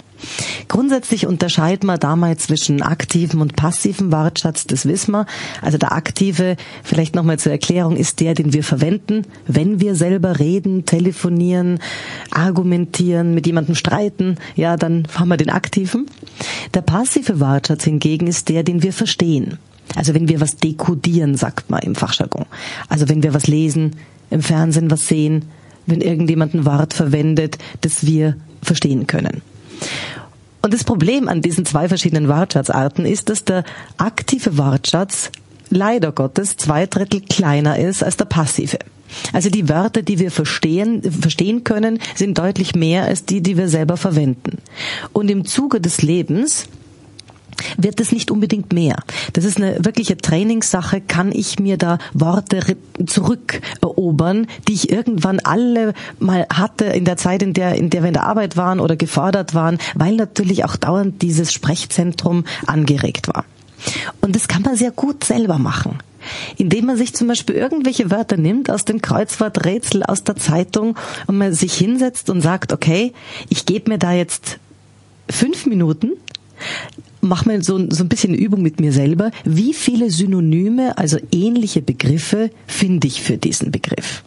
Grundsätzlich 0.69 1.27
unterscheiden 1.27 1.87
wir 1.87 1.99
damals 1.99 2.45
zwischen 2.47 2.83
aktivem 2.83 3.41
und 3.41 3.57
passivem 3.57 4.13
Wortschatz, 4.13 4.67
das 4.67 4.87
wissen 4.87 5.13
wir. 5.13 5.27
Also 5.63 5.79
der 5.79 5.93
aktive, 5.93 6.57
vielleicht 6.83 7.15
nochmal 7.15 7.39
zur 7.39 7.53
Erklärung, 7.53 7.97
ist 7.97 8.21
der, 8.21 8.35
den 8.35 8.53
wir 8.53 8.65
verwenden, 8.65 9.23
wenn 9.47 9.81
wir 9.81 9.95
selber 9.95 10.39
reden, 10.39 10.85
telefonieren, 10.87 11.79
argumentieren, 12.31 13.35
mit 13.35 13.47
jemandem 13.47 13.75
streiten, 13.75 14.37
ja, 14.55 14.77
dann 14.77 15.07
haben 15.15 15.29
wir 15.29 15.37
den 15.37 15.51
aktiven. 15.51 16.07
Der 16.75 16.83
passive 16.83 17.41
Wortschatz 17.41 17.85
hingegen 17.85 18.27
ist 18.27 18.49
der, 18.49 18.63
den 18.63 18.83
wir 18.83 18.93
verstehen. 18.93 19.59
Also 19.95 20.15
wenn 20.15 20.29
wir 20.29 20.41
was 20.41 20.57
dekodieren, 20.57 21.37
sagt 21.37 21.71
man 21.71 21.81
im 21.83 21.95
Fachjargon. 21.95 22.47
Also 22.89 23.09
wenn 23.09 23.23
wir 23.23 23.35
was 23.35 23.47
lesen, 23.47 23.97
im 24.31 24.43
Fernsehen 24.43 24.91
was 24.91 25.07
sehen, 25.07 25.45
wenn 25.87 26.01
irgendjemand 26.01 26.55
ein 26.55 26.67
Wort 26.67 26.95
verwendet, 26.95 27.59
das 27.83 28.05
wir 28.05 28.37
verstehen 28.63 29.07
können. 29.07 29.43
Und 30.63 30.75
das 30.75 30.85
Problem 30.85 31.29
an 31.29 31.43
diesen 31.43 31.65
zwei 31.65 31.89
verschiedenen 31.89 32.29
Wortschatzarten 32.29 33.07
ist, 33.07 33.29
dass 33.29 33.45
der 33.45 33.65
aktive 33.99 34.59
Wortschatz 34.59 35.31
leider 35.71 36.13
Gottes 36.13 36.57
zwei 36.57 36.87
Drittel 36.87 37.21
kleiner 37.21 37.79
ist 37.79 38.03
als 38.03 38.17
der 38.17 38.25
passive. 38.25 38.79
Also 39.33 39.51
die 39.51 39.69
Wörter, 39.69 40.03
die 40.03 40.19
wir 40.19 40.31
verstehen, 40.31 41.03
verstehen 41.03 41.65
können, 41.65 42.01
sind 42.15 42.39
deutlich 42.39 42.75
mehr 42.75 43.05
als 43.05 43.25
die, 43.25 43.41
die 43.41 43.57
wir 43.57 43.69
selber 43.69 43.97
verwenden. 43.97 44.59
Und 45.13 45.31
im 45.31 45.45
Zuge 45.45 45.81
des 45.81 46.03
Lebens 46.03 46.67
wird 47.77 48.01
es 48.01 48.13
nicht 48.13 48.31
unbedingt 48.31 48.73
mehr. 48.73 48.97
Das 49.33 49.45
ist 49.45 49.57
eine 49.57 49.85
wirkliche 49.85 50.17
Trainingssache. 50.17 51.01
Kann 51.01 51.33
ich 51.33 51.59
mir 51.59 51.77
da 51.77 51.99
Worte 52.13 52.61
zurückerobern, 53.07 54.47
die 54.69 54.75
ich 54.75 54.91
irgendwann 54.91 55.41
alle 55.41 55.95
mal 56.19 56.47
hatte 56.53 56.87
in 56.87 57.05
der 57.05 57.17
Zeit, 57.17 57.43
in 57.43 57.55
der, 57.55 57.75
in 57.75 57.91
der 57.91 58.03
wir 58.03 58.09
in 58.09 58.15
der 58.15 58.25
Arbeit 58.25 58.57
waren 58.57 58.81
oder 58.81 58.97
gefordert 58.97 59.55
waren, 59.55 59.79
weil 59.95 60.17
natürlich 60.17 60.65
auch 60.65 60.77
dauernd 60.77 61.23
dieses 61.23 61.53
Sprechzentrum 61.53 62.45
angeregt 62.67 63.29
war. 63.29 63.45
Und 64.21 64.35
das 64.35 64.49
kann 64.49 64.63
man 64.63 64.77
sehr 64.77 64.91
gut 64.91 65.25
selber 65.25 65.59
machen 65.59 65.99
indem 66.57 66.87
man 66.87 66.97
sich 66.97 67.15
zum 67.15 67.29
Beispiel 67.29 67.55
irgendwelche 67.55 68.11
Wörter 68.11 68.37
nimmt 68.37 68.71
aus 68.71 68.85
dem 68.85 69.01
Kreuzworträtsel 69.01 70.03
aus 70.03 70.25
der 70.25 70.37
Zeitung 70.37 70.97
und 71.27 71.39
man 71.39 71.53
sich 71.53 71.75
hinsetzt 71.75 72.31
und 72.31 72.41
sagt, 72.41 72.73
okay, 72.73 73.13
ich 73.49 73.67
gebe 73.67 73.91
mir 73.91 73.99
da 73.99 74.13
jetzt 74.13 74.59
fünf 75.29 75.67
Minuten 75.67 76.13
mach 77.21 77.45
mal 77.45 77.63
so, 77.63 77.91
so 77.91 78.05
ein 78.05 78.09
bisschen 78.09 78.35
Übung 78.35 78.63
mit 78.63 78.81
mir 78.81 78.93
selber. 78.93 79.31
Wie 79.45 79.75
viele 79.75 80.11
Synonyme, 80.11 80.97
also 80.99 81.19
ähnliche 81.33 81.83
Begriffe, 81.83 82.51
finde 82.67 83.07
ich 83.07 83.23
für 83.23 83.37
diesen 83.37 83.71
Begriff? 83.71 84.23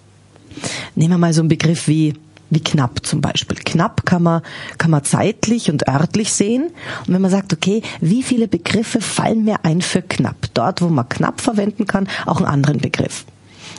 Nehmen 0.95 1.13
wir 1.13 1.17
mal 1.17 1.33
so 1.33 1.41
einen 1.41 1.49
Begriff 1.49 1.87
wie 1.87 2.13
wie 2.49 2.61
knapp 2.61 3.05
zum 3.05 3.21
Beispiel. 3.21 3.57
Knapp 3.57 4.05
kann 4.05 4.23
man, 4.23 4.41
kann 4.77 4.91
man 4.91 5.03
zeitlich 5.03 5.69
und 5.69 5.87
örtlich 5.87 6.33
sehen. 6.33 6.71
Und 7.05 7.13
wenn 7.13 7.21
man 7.21 7.31
sagt, 7.31 7.53
okay, 7.53 7.83
wie 8.01 8.23
viele 8.23 8.47
Begriffe 8.47 9.01
fallen 9.01 9.43
mir 9.43 9.65
ein 9.65 9.81
für 9.81 10.01
knapp? 10.01 10.47
Dort, 10.55 10.81
wo 10.81 10.89
man 10.89 11.07
knapp 11.07 11.41
verwenden 11.41 11.85
kann, 11.85 12.07
auch 12.25 12.37
einen 12.37 12.47
anderen 12.47 12.79
Begriff. 12.79 13.25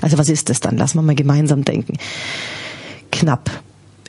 Also 0.02 0.18
was 0.18 0.28
ist 0.28 0.48
das 0.50 0.60
dann? 0.60 0.76
Lass 0.76 0.94
mal 0.94 1.02
mal 1.02 1.16
gemeinsam 1.16 1.64
denken. 1.64 1.98
Knapp 3.10 3.50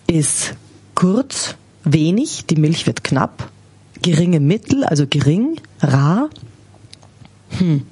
ist 0.08 0.54
kurz, 0.94 1.56
wenig, 1.84 2.46
die 2.48 2.56
Milch 2.56 2.86
wird 2.86 3.04
knapp 3.04 3.50
geringe 4.02 4.40
Mittel, 4.40 4.84
also 4.84 5.06
gering, 5.08 5.60
rar. 5.82 6.30
Hm. 7.58 7.86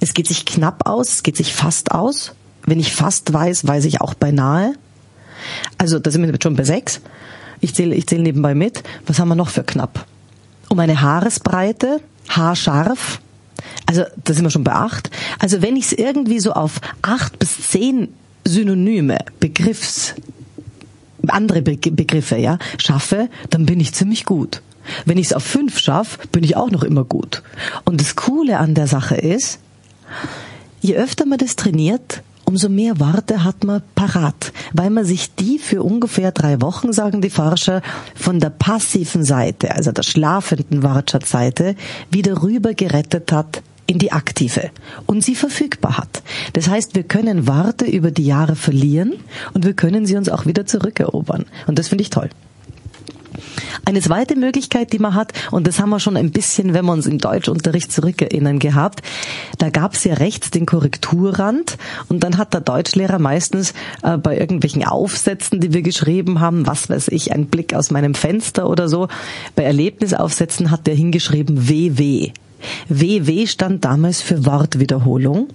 Es 0.00 0.14
geht 0.14 0.26
sich 0.26 0.44
knapp 0.44 0.86
aus, 0.86 1.08
es 1.10 1.22
geht 1.22 1.36
sich 1.36 1.54
fast 1.54 1.92
aus. 1.92 2.34
Wenn 2.64 2.80
ich 2.80 2.94
fast 2.94 3.32
weiß, 3.32 3.66
weiß 3.66 3.84
ich 3.84 4.00
auch 4.00 4.14
beinahe. 4.14 4.74
Also 5.78 5.98
da 5.98 6.10
sind 6.10 6.22
wir 6.22 6.38
schon 6.42 6.56
bei 6.56 6.64
sechs. 6.64 7.00
Ich 7.60 7.74
zähle 7.74 7.94
ich 7.94 8.06
zähle 8.06 8.22
nebenbei 8.22 8.54
mit. 8.54 8.82
Was 9.06 9.18
haben 9.18 9.28
wir 9.28 9.34
noch 9.34 9.48
für 9.48 9.64
knapp? 9.64 10.06
Um 10.68 10.78
eine 10.78 11.00
Haaresbreite, 11.00 12.00
haarscharf. 12.28 13.20
Also 13.86 14.04
da 14.24 14.34
sind 14.34 14.44
wir 14.44 14.50
schon 14.50 14.64
bei 14.64 14.72
acht. 14.72 15.10
Also 15.38 15.62
wenn 15.62 15.76
ich 15.76 15.86
es 15.86 15.92
irgendwie 15.92 16.40
so 16.40 16.52
auf 16.52 16.80
acht 17.02 17.38
bis 17.38 17.70
zehn 17.70 18.08
Synonyme, 18.44 19.18
Begriffs, 19.38 20.14
andere 21.28 21.62
Begriffe, 21.62 22.36
ja, 22.36 22.58
schaffe, 22.78 23.28
dann 23.50 23.66
bin 23.66 23.80
ich 23.80 23.92
ziemlich 23.92 24.24
gut. 24.24 24.62
Wenn 25.04 25.18
ich 25.18 25.26
es 25.26 25.32
auf 25.32 25.44
fünf 25.44 25.78
schaffe, 25.78 26.26
bin 26.28 26.44
ich 26.44 26.56
auch 26.56 26.70
noch 26.70 26.82
immer 26.82 27.04
gut. 27.04 27.42
Und 27.84 28.00
das 28.00 28.16
Coole 28.16 28.58
an 28.58 28.74
der 28.74 28.86
Sache 28.86 29.16
ist, 29.16 29.58
je 30.80 30.96
öfter 30.96 31.26
man 31.26 31.38
das 31.38 31.56
trainiert, 31.56 32.22
umso 32.44 32.68
mehr 32.68 33.00
Worte 33.00 33.44
hat 33.44 33.64
man 33.64 33.82
parat, 33.94 34.52
weil 34.72 34.90
man 34.90 35.04
sich 35.04 35.34
die 35.34 35.58
für 35.58 35.82
ungefähr 35.82 36.32
drei 36.32 36.60
Wochen, 36.60 36.92
sagen 36.92 37.22
die 37.22 37.30
Forscher, 37.30 37.82
von 38.14 38.40
der 38.40 38.50
passiven 38.50 39.24
Seite, 39.24 39.74
also 39.74 39.92
der 39.92 40.02
schlafenden 40.02 40.82
Wortschatzseite, 40.82 41.76
wieder 42.10 42.42
rüber 42.42 42.74
gerettet 42.74 43.32
hat 43.32 43.62
in 43.86 43.98
die 43.98 44.12
aktive 44.12 44.70
und 45.06 45.24
sie 45.24 45.34
verfügbar 45.34 45.98
hat. 45.98 46.22
Das 46.52 46.68
heißt, 46.68 46.94
wir 46.94 47.02
können 47.04 47.46
Worte 47.46 47.84
über 47.84 48.10
die 48.10 48.26
Jahre 48.26 48.56
verlieren 48.56 49.14
und 49.54 49.64
wir 49.64 49.74
können 49.74 50.06
sie 50.06 50.16
uns 50.16 50.28
auch 50.28 50.46
wieder 50.46 50.66
zurückerobern. 50.66 51.46
Und 51.66 51.78
das 51.78 51.88
finde 51.88 52.02
ich 52.02 52.10
toll. 52.10 52.30
Eine 53.84 54.00
zweite 54.00 54.36
Möglichkeit, 54.36 54.92
die 54.92 55.00
man 55.00 55.14
hat, 55.14 55.32
und 55.50 55.66
das 55.66 55.80
haben 55.80 55.90
wir 55.90 55.98
schon 55.98 56.16
ein 56.16 56.30
bisschen, 56.30 56.72
wenn 56.72 56.84
wir 56.84 56.92
uns 56.92 57.06
im 57.06 57.18
Deutschunterricht 57.18 57.90
zurückerinnern 57.90 58.60
gehabt, 58.60 59.02
da 59.58 59.70
gab 59.70 59.94
es 59.94 60.04
ja 60.04 60.14
rechts 60.14 60.50
den 60.50 60.66
Korrekturrand. 60.66 61.78
Und 62.08 62.22
dann 62.22 62.38
hat 62.38 62.54
der 62.54 62.60
Deutschlehrer 62.60 63.18
meistens 63.18 63.74
äh, 64.02 64.16
bei 64.18 64.38
irgendwelchen 64.38 64.84
Aufsätzen, 64.84 65.60
die 65.60 65.72
wir 65.72 65.82
geschrieben 65.82 66.38
haben, 66.38 66.66
was 66.66 66.90
weiß 66.90 67.08
ich, 67.08 67.32
ein 67.32 67.46
Blick 67.46 67.74
aus 67.74 67.90
meinem 67.90 68.14
Fenster 68.14 68.68
oder 68.70 68.88
so, 68.88 69.08
bei 69.56 69.64
Erlebnisaufsätzen 69.64 70.70
hat 70.70 70.86
der 70.86 70.94
hingeschrieben 70.94 71.68
WW. 71.68 72.30
WW 72.88 73.46
stand 73.48 73.84
damals 73.84 74.22
für 74.22 74.46
Wortwiederholung 74.46 75.48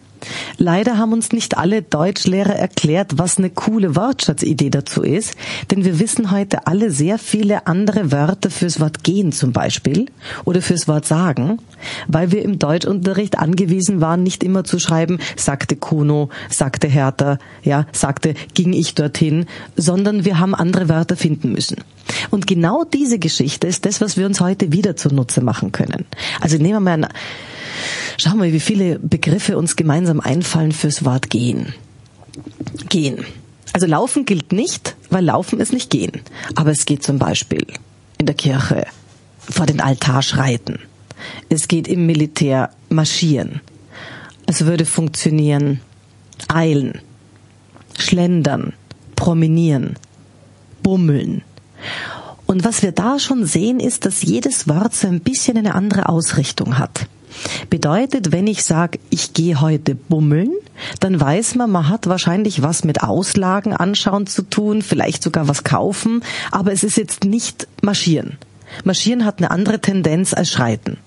Leider 0.58 0.98
haben 0.98 1.14
uns 1.14 1.32
nicht 1.32 1.58
alle 1.58 1.82
Deutschlehrer 1.82 2.56
erklärt, 2.56 3.18
was 3.18 3.38
eine 3.38 3.50
coole 3.50 3.96
Wortschatzidee 3.96 4.70
dazu 4.70 5.04
ist, 5.04 5.36
denn 5.72 5.86
wir 5.86 6.00
wissen 6.00 6.32
heute 6.32 6.68
alle 6.68 6.92
sehr 6.92 7.18
viele 7.20 7.68
andere 7.68 8.12
Wörter 8.12 8.50
fürs 8.50 8.80
Wort 8.80 9.04
gehen 9.04 9.32
zum 9.32 9.52
Beispiel 9.52 10.08
oder 10.46 10.62
fürs 10.62 10.88
Wort 10.88 11.06
sagen, 11.06 11.60
weil 12.08 12.32
wir 12.32 12.42
im 12.42 12.60
Deutschunterricht 12.60 13.38
angewiesen 13.38 14.02
waren, 14.02 14.24
nicht 14.24 14.44
immer 14.44 14.64
zu 14.64 14.80
schreiben, 14.80 15.20
sagte 15.36 15.76
Kuno, 15.76 16.30
sagte 16.50 16.88
Hertha, 16.88 17.38
ja, 17.64 17.86
sagte, 17.92 18.34
ging 18.54 18.74
ich 18.74 18.96
dorthin, 18.96 19.46
sondern 19.76 20.26
wir 20.26 20.40
haben 20.40 20.56
andere 20.56 20.90
Wörter 20.90 21.16
finden 21.16 21.52
müssen. 21.52 21.78
Und 22.30 22.48
genau 22.48 22.84
diese 22.84 23.20
Geschichte 23.20 23.68
ist 23.68 23.86
das, 23.86 24.02
was 24.02 24.18
wir 24.18 24.26
uns 24.26 24.40
heute 24.40 24.72
wieder 24.72 24.96
zunutze 24.96 25.42
machen 25.42 25.72
können. 25.72 26.06
Also 26.42 26.58
nehmen 26.58 26.74
wir 26.74 26.80
mal 26.80 27.04
ein 27.04 27.08
Schauen 28.18 28.42
wir, 28.42 28.52
wie 28.52 28.60
viele 28.60 28.98
Begriffe 29.00 29.58
uns 29.58 29.76
gemeinsam 29.76 30.20
einfallen 30.20 30.72
fürs 30.72 31.06
Wort 31.06 31.30
gehen. 31.30 31.74
Gehen. 32.90 33.26
Also 33.74 33.86
laufen 33.86 34.26
gilt 34.26 34.52
nicht, 34.52 34.96
weil 35.10 35.24
laufen 35.24 35.60
ist 35.60 35.72
nicht 35.72 35.92
gehen. 35.92 36.22
Aber 36.56 36.72
es 36.72 36.86
geht 36.86 37.04
zum 37.04 37.20
Beispiel 37.20 37.66
in 38.18 38.26
der 38.26 38.36
Kirche 38.36 38.88
vor 39.40 39.68
den 39.68 39.82
Altar 39.82 40.24
schreiten. 40.24 40.80
Es 41.50 41.68
geht 41.68 41.88
im 41.88 42.06
Militär 42.06 42.72
marschieren. 42.90 43.62
Es 44.48 44.66
würde 44.66 44.86
funktionieren 44.86 45.82
eilen, 46.48 47.00
schlendern, 48.00 48.74
promenieren, 49.16 49.96
bummeln. 50.82 51.44
Und 52.46 52.64
was 52.64 52.82
wir 52.82 52.94
da 52.94 53.20
schon 53.20 53.46
sehen, 53.46 53.80
ist, 53.80 54.06
dass 54.06 54.24
jedes 54.24 54.68
Wort 54.68 54.96
so 54.96 55.08
ein 55.08 55.20
bisschen 55.20 55.58
eine 55.58 55.76
andere 55.76 56.10
Ausrichtung 56.10 56.78
hat. 56.80 57.08
Bedeutet, 57.70 58.32
wenn 58.32 58.48
ich 58.48 58.64
sage, 58.64 59.00
ich 59.10 59.34
gehe 59.34 59.62
heute 59.62 59.96
bummeln, 59.96 60.52
dann 61.00 61.20
weiß 61.20 61.56
man, 61.56 61.72
man 61.72 61.90
hat 61.90 62.08
wahrscheinlich 62.08 62.62
was 62.62 62.84
mit 62.84 63.04
Auslagen 63.04 63.74
anschauen 63.74 64.28
zu 64.28 64.44
tun, 64.44 64.82
vielleicht 64.82 65.24
sogar 65.24 65.48
was 65.48 65.64
kaufen, 65.64 66.24
aber 66.52 66.72
es 66.72 66.84
ist 66.84 66.98
jetzt 66.98 67.24
nicht 67.24 67.68
marschieren. 67.82 68.38
Marschieren 68.84 69.26
hat 69.26 69.40
eine 69.40 69.52
andere 69.52 69.80
Tendenz 69.80 70.34
als 70.34 70.52
schreiten. 70.52 70.98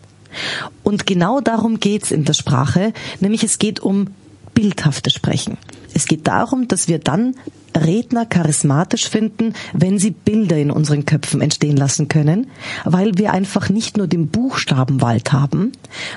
Und 0.83 1.07
genau 1.07 1.41
darum 1.41 1.81
geht's 1.81 2.11
in 2.11 2.25
der 2.25 2.35
Sprache, 2.35 2.93
nämlich 3.21 3.43
es 3.43 3.59
geht 3.59 3.81
um 3.81 4.09
bildhaftes 4.55 5.13
Sprechen. 5.13 5.57
Es 5.95 6.07
geht 6.07 6.27
darum, 6.27 6.69
dass 6.69 6.89
wir 6.89 6.99
dann 6.99 7.35
Redner 7.81 8.27
charismatisch 8.27 9.09
finden, 9.09 9.55
wenn 9.73 9.99
sie 9.99 10.11
Bilder 10.11 10.57
in 10.57 10.71
unseren 10.71 11.05
Köpfen 11.07 11.41
entstehen 11.41 11.77
lassen 11.77 12.09
können, 12.09 12.47
weil 12.85 13.19
wir 13.19 13.33
einfach 13.33 13.69
nicht 13.69 13.97
nur 13.97 14.07
den 14.07 14.29
Buchstabenwald 14.29 15.33
haben, 15.33 15.73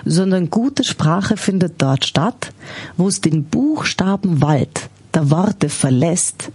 sondern 0.05 0.49
gute 0.49 0.83
Sprache 0.83 1.37
findet 1.37 1.81
dort 1.81 2.05
statt, 2.05 2.53
wo 2.97 3.07
es 3.07 3.21
den 3.21 3.45
Buchstabenwald 3.45 4.89
der 5.13 5.31
Worte 5.31 5.69
verlässt 5.69 6.51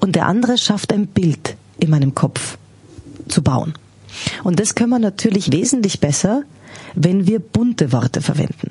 und 0.00 0.16
der 0.16 0.26
andere 0.26 0.58
schafft 0.58 0.92
ein 0.92 1.06
Bild 1.06 1.56
in 1.78 1.90
meinem 1.90 2.14
Kopf 2.14 2.58
zu 3.28 3.42
bauen. 3.42 3.74
Und 4.42 4.60
das 4.60 4.74
können 4.74 4.90
wir 4.90 4.98
natürlich 4.98 5.52
wesentlich 5.52 6.00
besser, 6.00 6.42
wenn 6.94 7.26
wir 7.26 7.38
bunte 7.38 7.92
Worte 7.92 8.20
verwenden. 8.20 8.70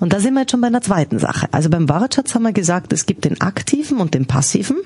Und 0.00 0.12
da 0.12 0.20
sind 0.20 0.34
wir 0.34 0.40
jetzt 0.40 0.52
schon 0.52 0.60
bei 0.60 0.66
einer 0.66 0.80
zweiten 0.80 1.18
Sache. 1.18 1.48
Also 1.52 1.70
beim 1.70 1.88
Wortschatz 1.88 2.34
haben 2.34 2.42
wir 2.42 2.52
gesagt, 2.52 2.92
es 2.92 3.06
gibt 3.06 3.24
den 3.24 3.40
aktiven 3.40 3.98
und 3.98 4.14
den 4.14 4.26
passiven. 4.26 4.78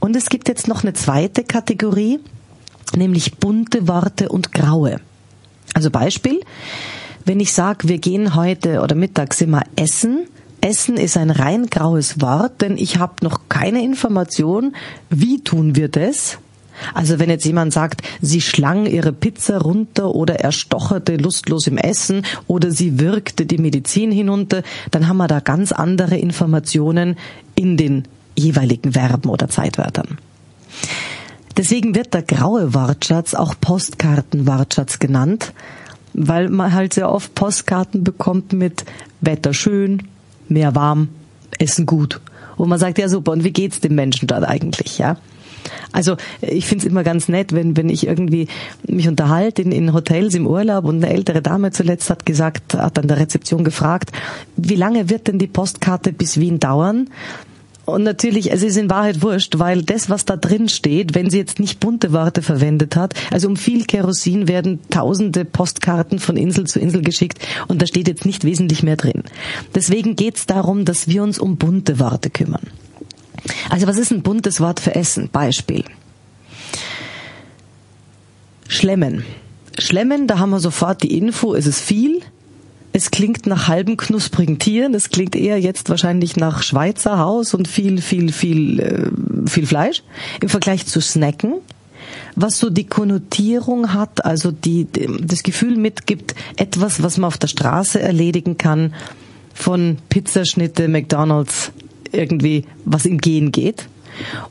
Und 0.00 0.16
es 0.16 0.28
gibt 0.28 0.48
jetzt 0.48 0.68
noch 0.68 0.82
eine 0.82 0.92
zweite 0.92 1.44
Kategorie, 1.44 2.20
nämlich 2.96 3.36
bunte 3.36 3.88
Worte 3.88 4.28
und 4.28 4.52
graue. 4.52 5.00
Also 5.74 5.90
Beispiel, 5.90 6.40
wenn 7.24 7.40
ich 7.40 7.52
sage, 7.52 7.88
wir 7.88 7.98
gehen 7.98 8.34
heute 8.34 8.80
oder 8.80 8.94
mittags 8.94 9.40
immer 9.40 9.62
essen, 9.76 10.26
Essen 10.60 10.96
ist 10.96 11.16
ein 11.16 11.30
rein 11.30 11.66
graues 11.66 12.20
Wort, 12.20 12.62
denn 12.62 12.78
ich 12.78 12.98
habe 12.98 13.22
noch 13.22 13.42
keine 13.48 13.84
Information, 13.84 14.74
wie 15.08 15.40
tun 15.40 15.76
wir 15.76 15.88
das, 15.88 16.38
also 16.94 17.18
wenn 17.18 17.30
jetzt 17.30 17.44
jemand 17.44 17.72
sagt, 17.72 18.02
sie 18.20 18.40
schlang 18.40 18.86
ihre 18.86 19.12
Pizza 19.12 19.58
runter 19.58 20.14
oder 20.14 20.40
er 20.40 20.52
stocherte 20.52 21.16
lustlos 21.16 21.66
im 21.66 21.78
Essen 21.78 22.24
oder 22.46 22.70
sie 22.70 22.98
wirkte 22.98 23.46
die 23.46 23.58
Medizin 23.58 24.12
hinunter, 24.12 24.62
dann 24.90 25.08
haben 25.08 25.16
wir 25.16 25.28
da 25.28 25.40
ganz 25.40 25.72
andere 25.72 26.16
Informationen 26.16 27.16
in 27.54 27.76
den 27.76 28.04
jeweiligen 28.36 28.92
Verben 28.92 29.28
oder 29.28 29.48
Zeitwörtern. 29.48 30.18
Deswegen 31.56 31.94
wird 31.94 32.14
der 32.14 32.22
graue 32.22 32.72
Wortschatz 32.72 33.34
auch 33.34 33.54
Postkartenwortschatz 33.60 35.00
genannt, 35.00 35.52
weil 36.14 36.48
man 36.48 36.72
halt 36.72 36.94
sehr 36.94 37.10
oft 37.10 37.34
Postkarten 37.34 38.04
bekommt 38.04 38.52
mit 38.52 38.84
Wetter 39.20 39.52
schön, 39.52 40.04
mehr 40.48 40.74
warm, 40.74 41.08
Essen 41.58 41.84
gut. 41.84 42.20
Wo 42.56 42.64
man 42.66 42.78
sagt, 42.78 42.98
ja 42.98 43.08
super, 43.08 43.32
und 43.32 43.44
wie 43.44 43.52
geht's 43.52 43.80
dem 43.80 43.94
Menschen 43.94 44.26
dort 44.28 44.44
eigentlich, 44.44 44.98
ja? 44.98 45.16
Also 45.92 46.16
ich 46.40 46.66
finde 46.66 46.86
es 46.86 46.90
immer 46.90 47.02
ganz 47.02 47.28
nett, 47.28 47.52
wenn, 47.52 47.76
wenn 47.76 47.88
ich 47.88 48.06
irgendwie 48.06 48.48
mich 48.86 49.08
unterhalte 49.08 49.62
in, 49.62 49.72
in 49.72 49.92
Hotels 49.92 50.34
im 50.34 50.46
Urlaub 50.46 50.84
und 50.84 51.02
eine 51.02 51.12
ältere 51.12 51.42
Dame 51.42 51.72
zuletzt 51.72 52.10
hat 52.10 52.26
gesagt, 52.26 52.74
hat 52.74 52.98
an 52.98 53.08
der 53.08 53.18
Rezeption 53.18 53.64
gefragt, 53.64 54.12
wie 54.56 54.76
lange 54.76 55.10
wird 55.10 55.28
denn 55.28 55.38
die 55.38 55.46
Postkarte 55.46 56.12
bis 56.12 56.38
Wien 56.38 56.60
dauern? 56.60 57.08
Und 57.88 58.02
natürlich, 58.02 58.52
es 58.52 58.62
ist 58.62 58.76
in 58.76 58.90
Wahrheit 58.90 59.22
wurscht, 59.22 59.58
weil 59.58 59.82
das, 59.82 60.10
was 60.10 60.26
da 60.26 60.36
drin 60.36 60.68
steht, 60.68 61.14
wenn 61.14 61.30
sie 61.30 61.38
jetzt 61.38 61.58
nicht 61.58 61.80
bunte 61.80 62.12
Worte 62.12 62.42
verwendet 62.42 62.96
hat, 62.96 63.14
also 63.30 63.48
um 63.48 63.56
viel 63.56 63.86
Kerosin 63.86 64.46
werden 64.46 64.80
tausende 64.90 65.46
Postkarten 65.46 66.18
von 66.18 66.36
Insel 66.36 66.66
zu 66.66 66.80
Insel 66.80 67.00
geschickt 67.00 67.38
und 67.66 67.80
da 67.80 67.86
steht 67.86 68.06
jetzt 68.06 68.26
nicht 68.26 68.44
wesentlich 68.44 68.82
mehr 68.82 68.96
drin. 68.96 69.22
Deswegen 69.74 70.16
geht 70.16 70.36
es 70.36 70.44
darum, 70.44 70.84
dass 70.84 71.08
wir 71.08 71.22
uns 71.22 71.38
um 71.38 71.56
bunte 71.56 71.98
Worte 71.98 72.28
kümmern. 72.28 72.66
Also 73.70 73.86
was 73.86 73.96
ist 73.96 74.12
ein 74.12 74.22
buntes 74.22 74.60
Wort 74.60 74.80
für 74.80 74.94
Essen? 74.94 75.30
Beispiel. 75.32 75.84
Schlemmen. 78.68 79.24
Schlemmen, 79.78 80.26
da 80.26 80.38
haben 80.38 80.50
wir 80.50 80.60
sofort 80.60 81.02
die 81.02 81.16
Info, 81.16 81.54
es 81.54 81.66
ist 81.66 81.80
viel. 81.80 82.20
Es 82.92 83.10
klingt 83.10 83.46
nach 83.46 83.68
halben 83.68 83.96
knusprigen 83.96 84.58
Tieren. 84.58 84.94
Es 84.94 85.10
klingt 85.10 85.36
eher 85.36 85.60
jetzt 85.60 85.88
wahrscheinlich 85.90 86.36
nach 86.36 86.62
Schweizer 86.62 87.18
Haus 87.18 87.54
und 87.54 87.68
viel, 87.68 88.00
viel, 88.00 88.32
viel, 88.32 88.80
äh, 88.80 89.48
viel 89.48 89.66
Fleisch. 89.66 90.02
Im 90.40 90.48
Vergleich 90.48 90.86
zu 90.86 91.00
Snacken, 91.00 91.54
was 92.34 92.58
so 92.58 92.70
die 92.70 92.86
Konnotierung 92.86 93.92
hat, 93.92 94.24
also 94.24 94.50
die, 94.50 94.86
das 95.20 95.42
Gefühl 95.42 95.76
mitgibt, 95.76 96.34
etwas, 96.56 97.02
was 97.02 97.18
man 97.18 97.28
auf 97.28 97.38
der 97.38 97.48
Straße 97.48 98.00
erledigen 98.00 98.56
kann, 98.58 98.94
von 99.54 99.98
Pizzaschnitte, 100.08 100.88
McDonalds, 100.88 101.72
irgendwie 102.12 102.64
was 102.84 103.06
im 103.06 103.18
Gehen 103.18 103.52
geht. 103.52 103.88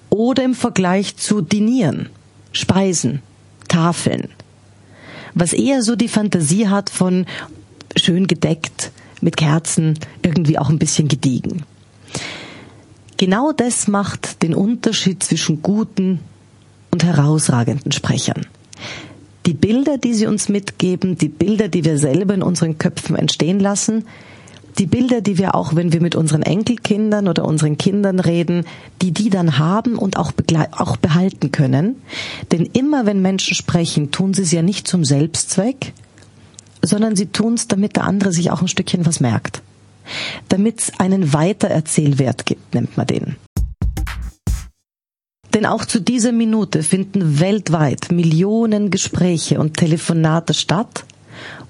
Oder 0.10 0.43
im 0.43 0.54
Vergleich 0.54 1.17
zu 1.17 1.41
Dinieren, 1.41 2.10
Speisen, 2.52 3.21
Tafeln. 3.67 4.30
Was 5.34 5.54
eher 5.54 5.82
so 5.84 5.95
die 5.95 6.08
Fantasie 6.08 6.67
hat 6.67 6.89
von 6.89 7.26
schön 7.95 8.28
gedeckt, 8.28 8.91
mit 9.21 9.38
Kerzen, 9.38 9.97
irgendwie 10.21 10.60
auch 10.60 10.69
ein 10.69 10.80
bisschen 10.80 11.08
gediegen. 11.08 11.63
Genau 13.17 13.52
das 13.52 13.88
macht 13.88 14.43
den 14.43 14.54
Unterschied 14.54 15.23
zwischen 15.23 15.63
guten 15.63 16.19
und 16.91 17.04
herausragenden 17.04 17.91
Sprechern. 17.91 18.45
Die 19.47 19.54
Bilder, 19.54 19.97
die 19.97 20.13
sie 20.13 20.28
uns 20.28 20.50
mitgeben, 20.50 21.17
die 21.17 21.30
Bilder, 21.30 21.67
die 21.67 21.84
wir 21.84 21.97
selber 21.97 22.34
in 22.34 22.43
unseren 22.43 22.78
Köpfen 22.78 23.15
entstehen 23.15 23.60
lassen, 23.60 24.06
die 24.78 24.86
Bilder, 24.86 25.21
die 25.21 25.39
wir 25.39 25.56
auch, 25.56 25.76
wenn 25.76 25.91
wir 25.93 26.02
mit 26.02 26.15
unseren 26.15 26.43
Enkelkindern 26.43 27.28
oder 27.28 27.45
unseren 27.45 27.78
Kindern 27.78 28.19
reden, 28.19 28.65
die 29.02 29.12
die 29.12 29.32
dann 29.32 29.58
haben 29.58 29.97
und 29.97 30.17
auch, 30.17 30.32
auch 30.71 30.97
behalten 30.97 31.52
können. 31.52 31.95
Denn 32.52 32.65
immer 32.73 33.06
wenn 33.08 33.21
Menschen 33.21 33.56
sprechen, 33.56 34.12
tun 34.12 34.36
sie 34.36 34.43
es 34.43 34.52
ja 34.52 34.62
nicht 34.62 34.88
zum 34.88 35.04
Selbstzweck, 35.04 35.93
sondern 36.81 37.15
sie 37.15 37.27
tun 37.27 37.55
es, 37.55 37.67
damit 37.67 37.95
der 37.95 38.03
andere 38.03 38.31
sich 38.31 38.51
auch 38.51 38.61
ein 38.61 38.67
Stückchen 38.67 39.05
was 39.05 39.19
merkt. 39.19 39.61
Damit 40.49 40.79
es 40.79 40.99
einen 40.99 41.33
Weitererzählwert 41.33 42.45
gibt, 42.45 42.73
nennt 42.73 42.97
man 42.97 43.07
den. 43.07 43.35
Denn 45.53 45.65
auch 45.65 45.85
zu 45.85 45.99
dieser 45.99 46.31
Minute 46.31 46.83
finden 46.83 47.39
weltweit 47.39 48.11
Millionen 48.11 48.91
Gespräche 48.91 49.59
und 49.59 49.77
Telefonate 49.77 50.53
statt, 50.53 51.05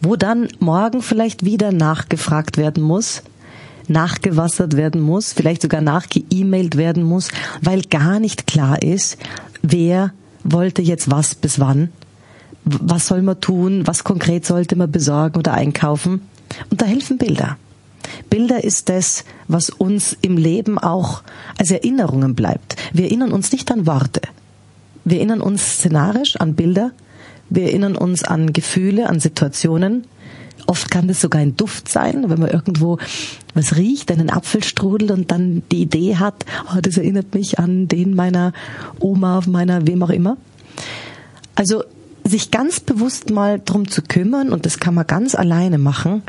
wo 0.01 0.15
dann 0.15 0.49
morgen 0.59 1.01
vielleicht 1.01 1.45
wieder 1.45 1.71
nachgefragt 1.71 2.57
werden 2.57 2.83
muss, 2.83 3.23
nachgewassert 3.87 4.75
werden 4.75 5.01
muss, 5.01 5.33
vielleicht 5.33 5.61
sogar 5.61 5.81
nachgeemailt 5.81 6.75
werden 6.75 7.03
muss, 7.03 7.29
weil 7.61 7.81
gar 7.83 8.19
nicht 8.19 8.47
klar 8.47 8.81
ist, 8.81 9.17
wer 9.61 10.11
wollte 10.43 10.81
jetzt 10.81 11.09
was 11.09 11.35
bis 11.35 11.59
wann, 11.59 11.89
was 12.82 13.08
soll 13.08 13.21
man 13.21 13.39
tun, 13.41 13.86
was 13.86 14.03
konkret 14.03 14.45
sollte 14.45 14.75
man 14.75 14.91
besorgen 14.91 15.39
oder 15.39 15.53
einkaufen. 15.53 16.21
Und 16.69 16.82
da 16.82 16.86
helfen 16.86 17.17
Bilder. 17.17 17.58
Bilder 18.30 18.63
ist 18.63 18.89
das, 18.89 19.25
was 19.47 19.69
uns 19.69 20.17
im 20.21 20.38
Leben 20.38 20.77
auch 20.77 21.23
als 21.58 21.71
Erinnerungen 21.71 22.36
bleibt. 22.36 22.75
Wir 22.93 23.06
erinnern 23.06 23.32
uns 23.32 23.51
nicht 23.51 23.71
an 23.71 23.86
Worte. 23.86 24.21
Wir 25.03 25.17
erinnern 25.17 25.41
uns 25.41 25.77
szenarisch 25.77 26.36
an 26.38 26.56
Bilder 26.56 26.91
wir 27.49 27.63
erinnern 27.63 27.95
uns 27.95 28.23
an 28.23 28.53
Gefühle, 28.53 29.08
an 29.08 29.19
Situationen. 29.19 30.06
Oft 30.65 30.91
kann 30.91 31.08
das 31.08 31.21
sogar 31.21 31.41
ein 31.41 31.56
Duft 31.56 31.88
sein, 31.88 32.30
wenn 32.30 32.39
man 32.39 32.49
irgendwo 32.49 32.97
was 33.53 33.77
riecht, 33.77 34.12
einen 34.12 34.30
Apfelstrudel 34.30 35.12
und 35.12 35.32
dann 35.32 35.63
die 35.71 35.82
Idee 35.82 36.17
hat, 36.17 36.45
oh, 36.73 36.80
das 36.82 36.97
erinnert 36.97 37.34
mich 37.34 37.58
an 37.58 37.88
den 37.88 38.15
meiner 38.15 38.51
Oma, 38.99 39.41
meiner 39.47 39.88
wem 39.88 40.03
auch 40.03 40.10
immer. 40.10 40.36
Also 41.56 41.84
sich 42.29 42.51
ganz 42.51 42.79
bewusst 42.79 43.29
mal 43.29 43.61
drum 43.63 43.89
zu 43.89 44.01
kümmern 44.01 44.49
und 44.49 44.65
das 44.65 44.79
kann 44.79 44.93
man 44.93 45.07
ganz 45.07 45.35
alleine 45.35 45.77
machen. 45.77 46.23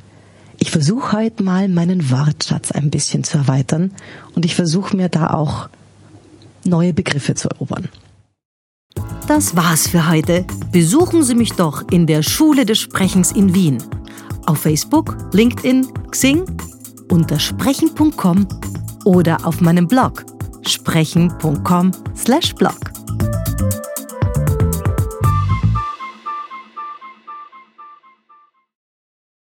Ich 0.58 0.70
versuche 0.70 1.16
heute 1.16 1.42
mal 1.42 1.68
meinen 1.68 2.10
Wortschatz 2.10 2.72
ein 2.72 2.90
bisschen 2.90 3.24
zu 3.24 3.38
erweitern 3.38 3.92
und 4.34 4.44
ich 4.44 4.54
versuche 4.54 4.96
mir 4.96 5.08
da 5.08 5.30
auch 5.30 5.68
neue 6.64 6.92
Begriffe 6.92 7.34
zu 7.34 7.48
erobern. 7.48 7.88
Das 9.28 9.56
war's 9.56 9.88
für 9.88 10.08
heute. 10.08 10.44
Besuchen 10.72 11.22
Sie 11.22 11.34
mich 11.34 11.52
doch 11.52 11.82
in 11.90 12.06
der 12.06 12.22
Schule 12.22 12.66
des 12.66 12.78
Sprechens 12.78 13.32
in 13.32 13.54
Wien. 13.54 13.82
Auf 14.46 14.60
Facebook, 14.60 15.16
LinkedIn, 15.32 15.86
Xing, 16.10 16.44
unter 17.10 17.38
sprechen.com 17.38 18.48
oder 19.04 19.46
auf 19.46 19.60
meinem 19.60 19.86
Blog 19.86 20.24
sprechen.com/blog. 20.66 22.78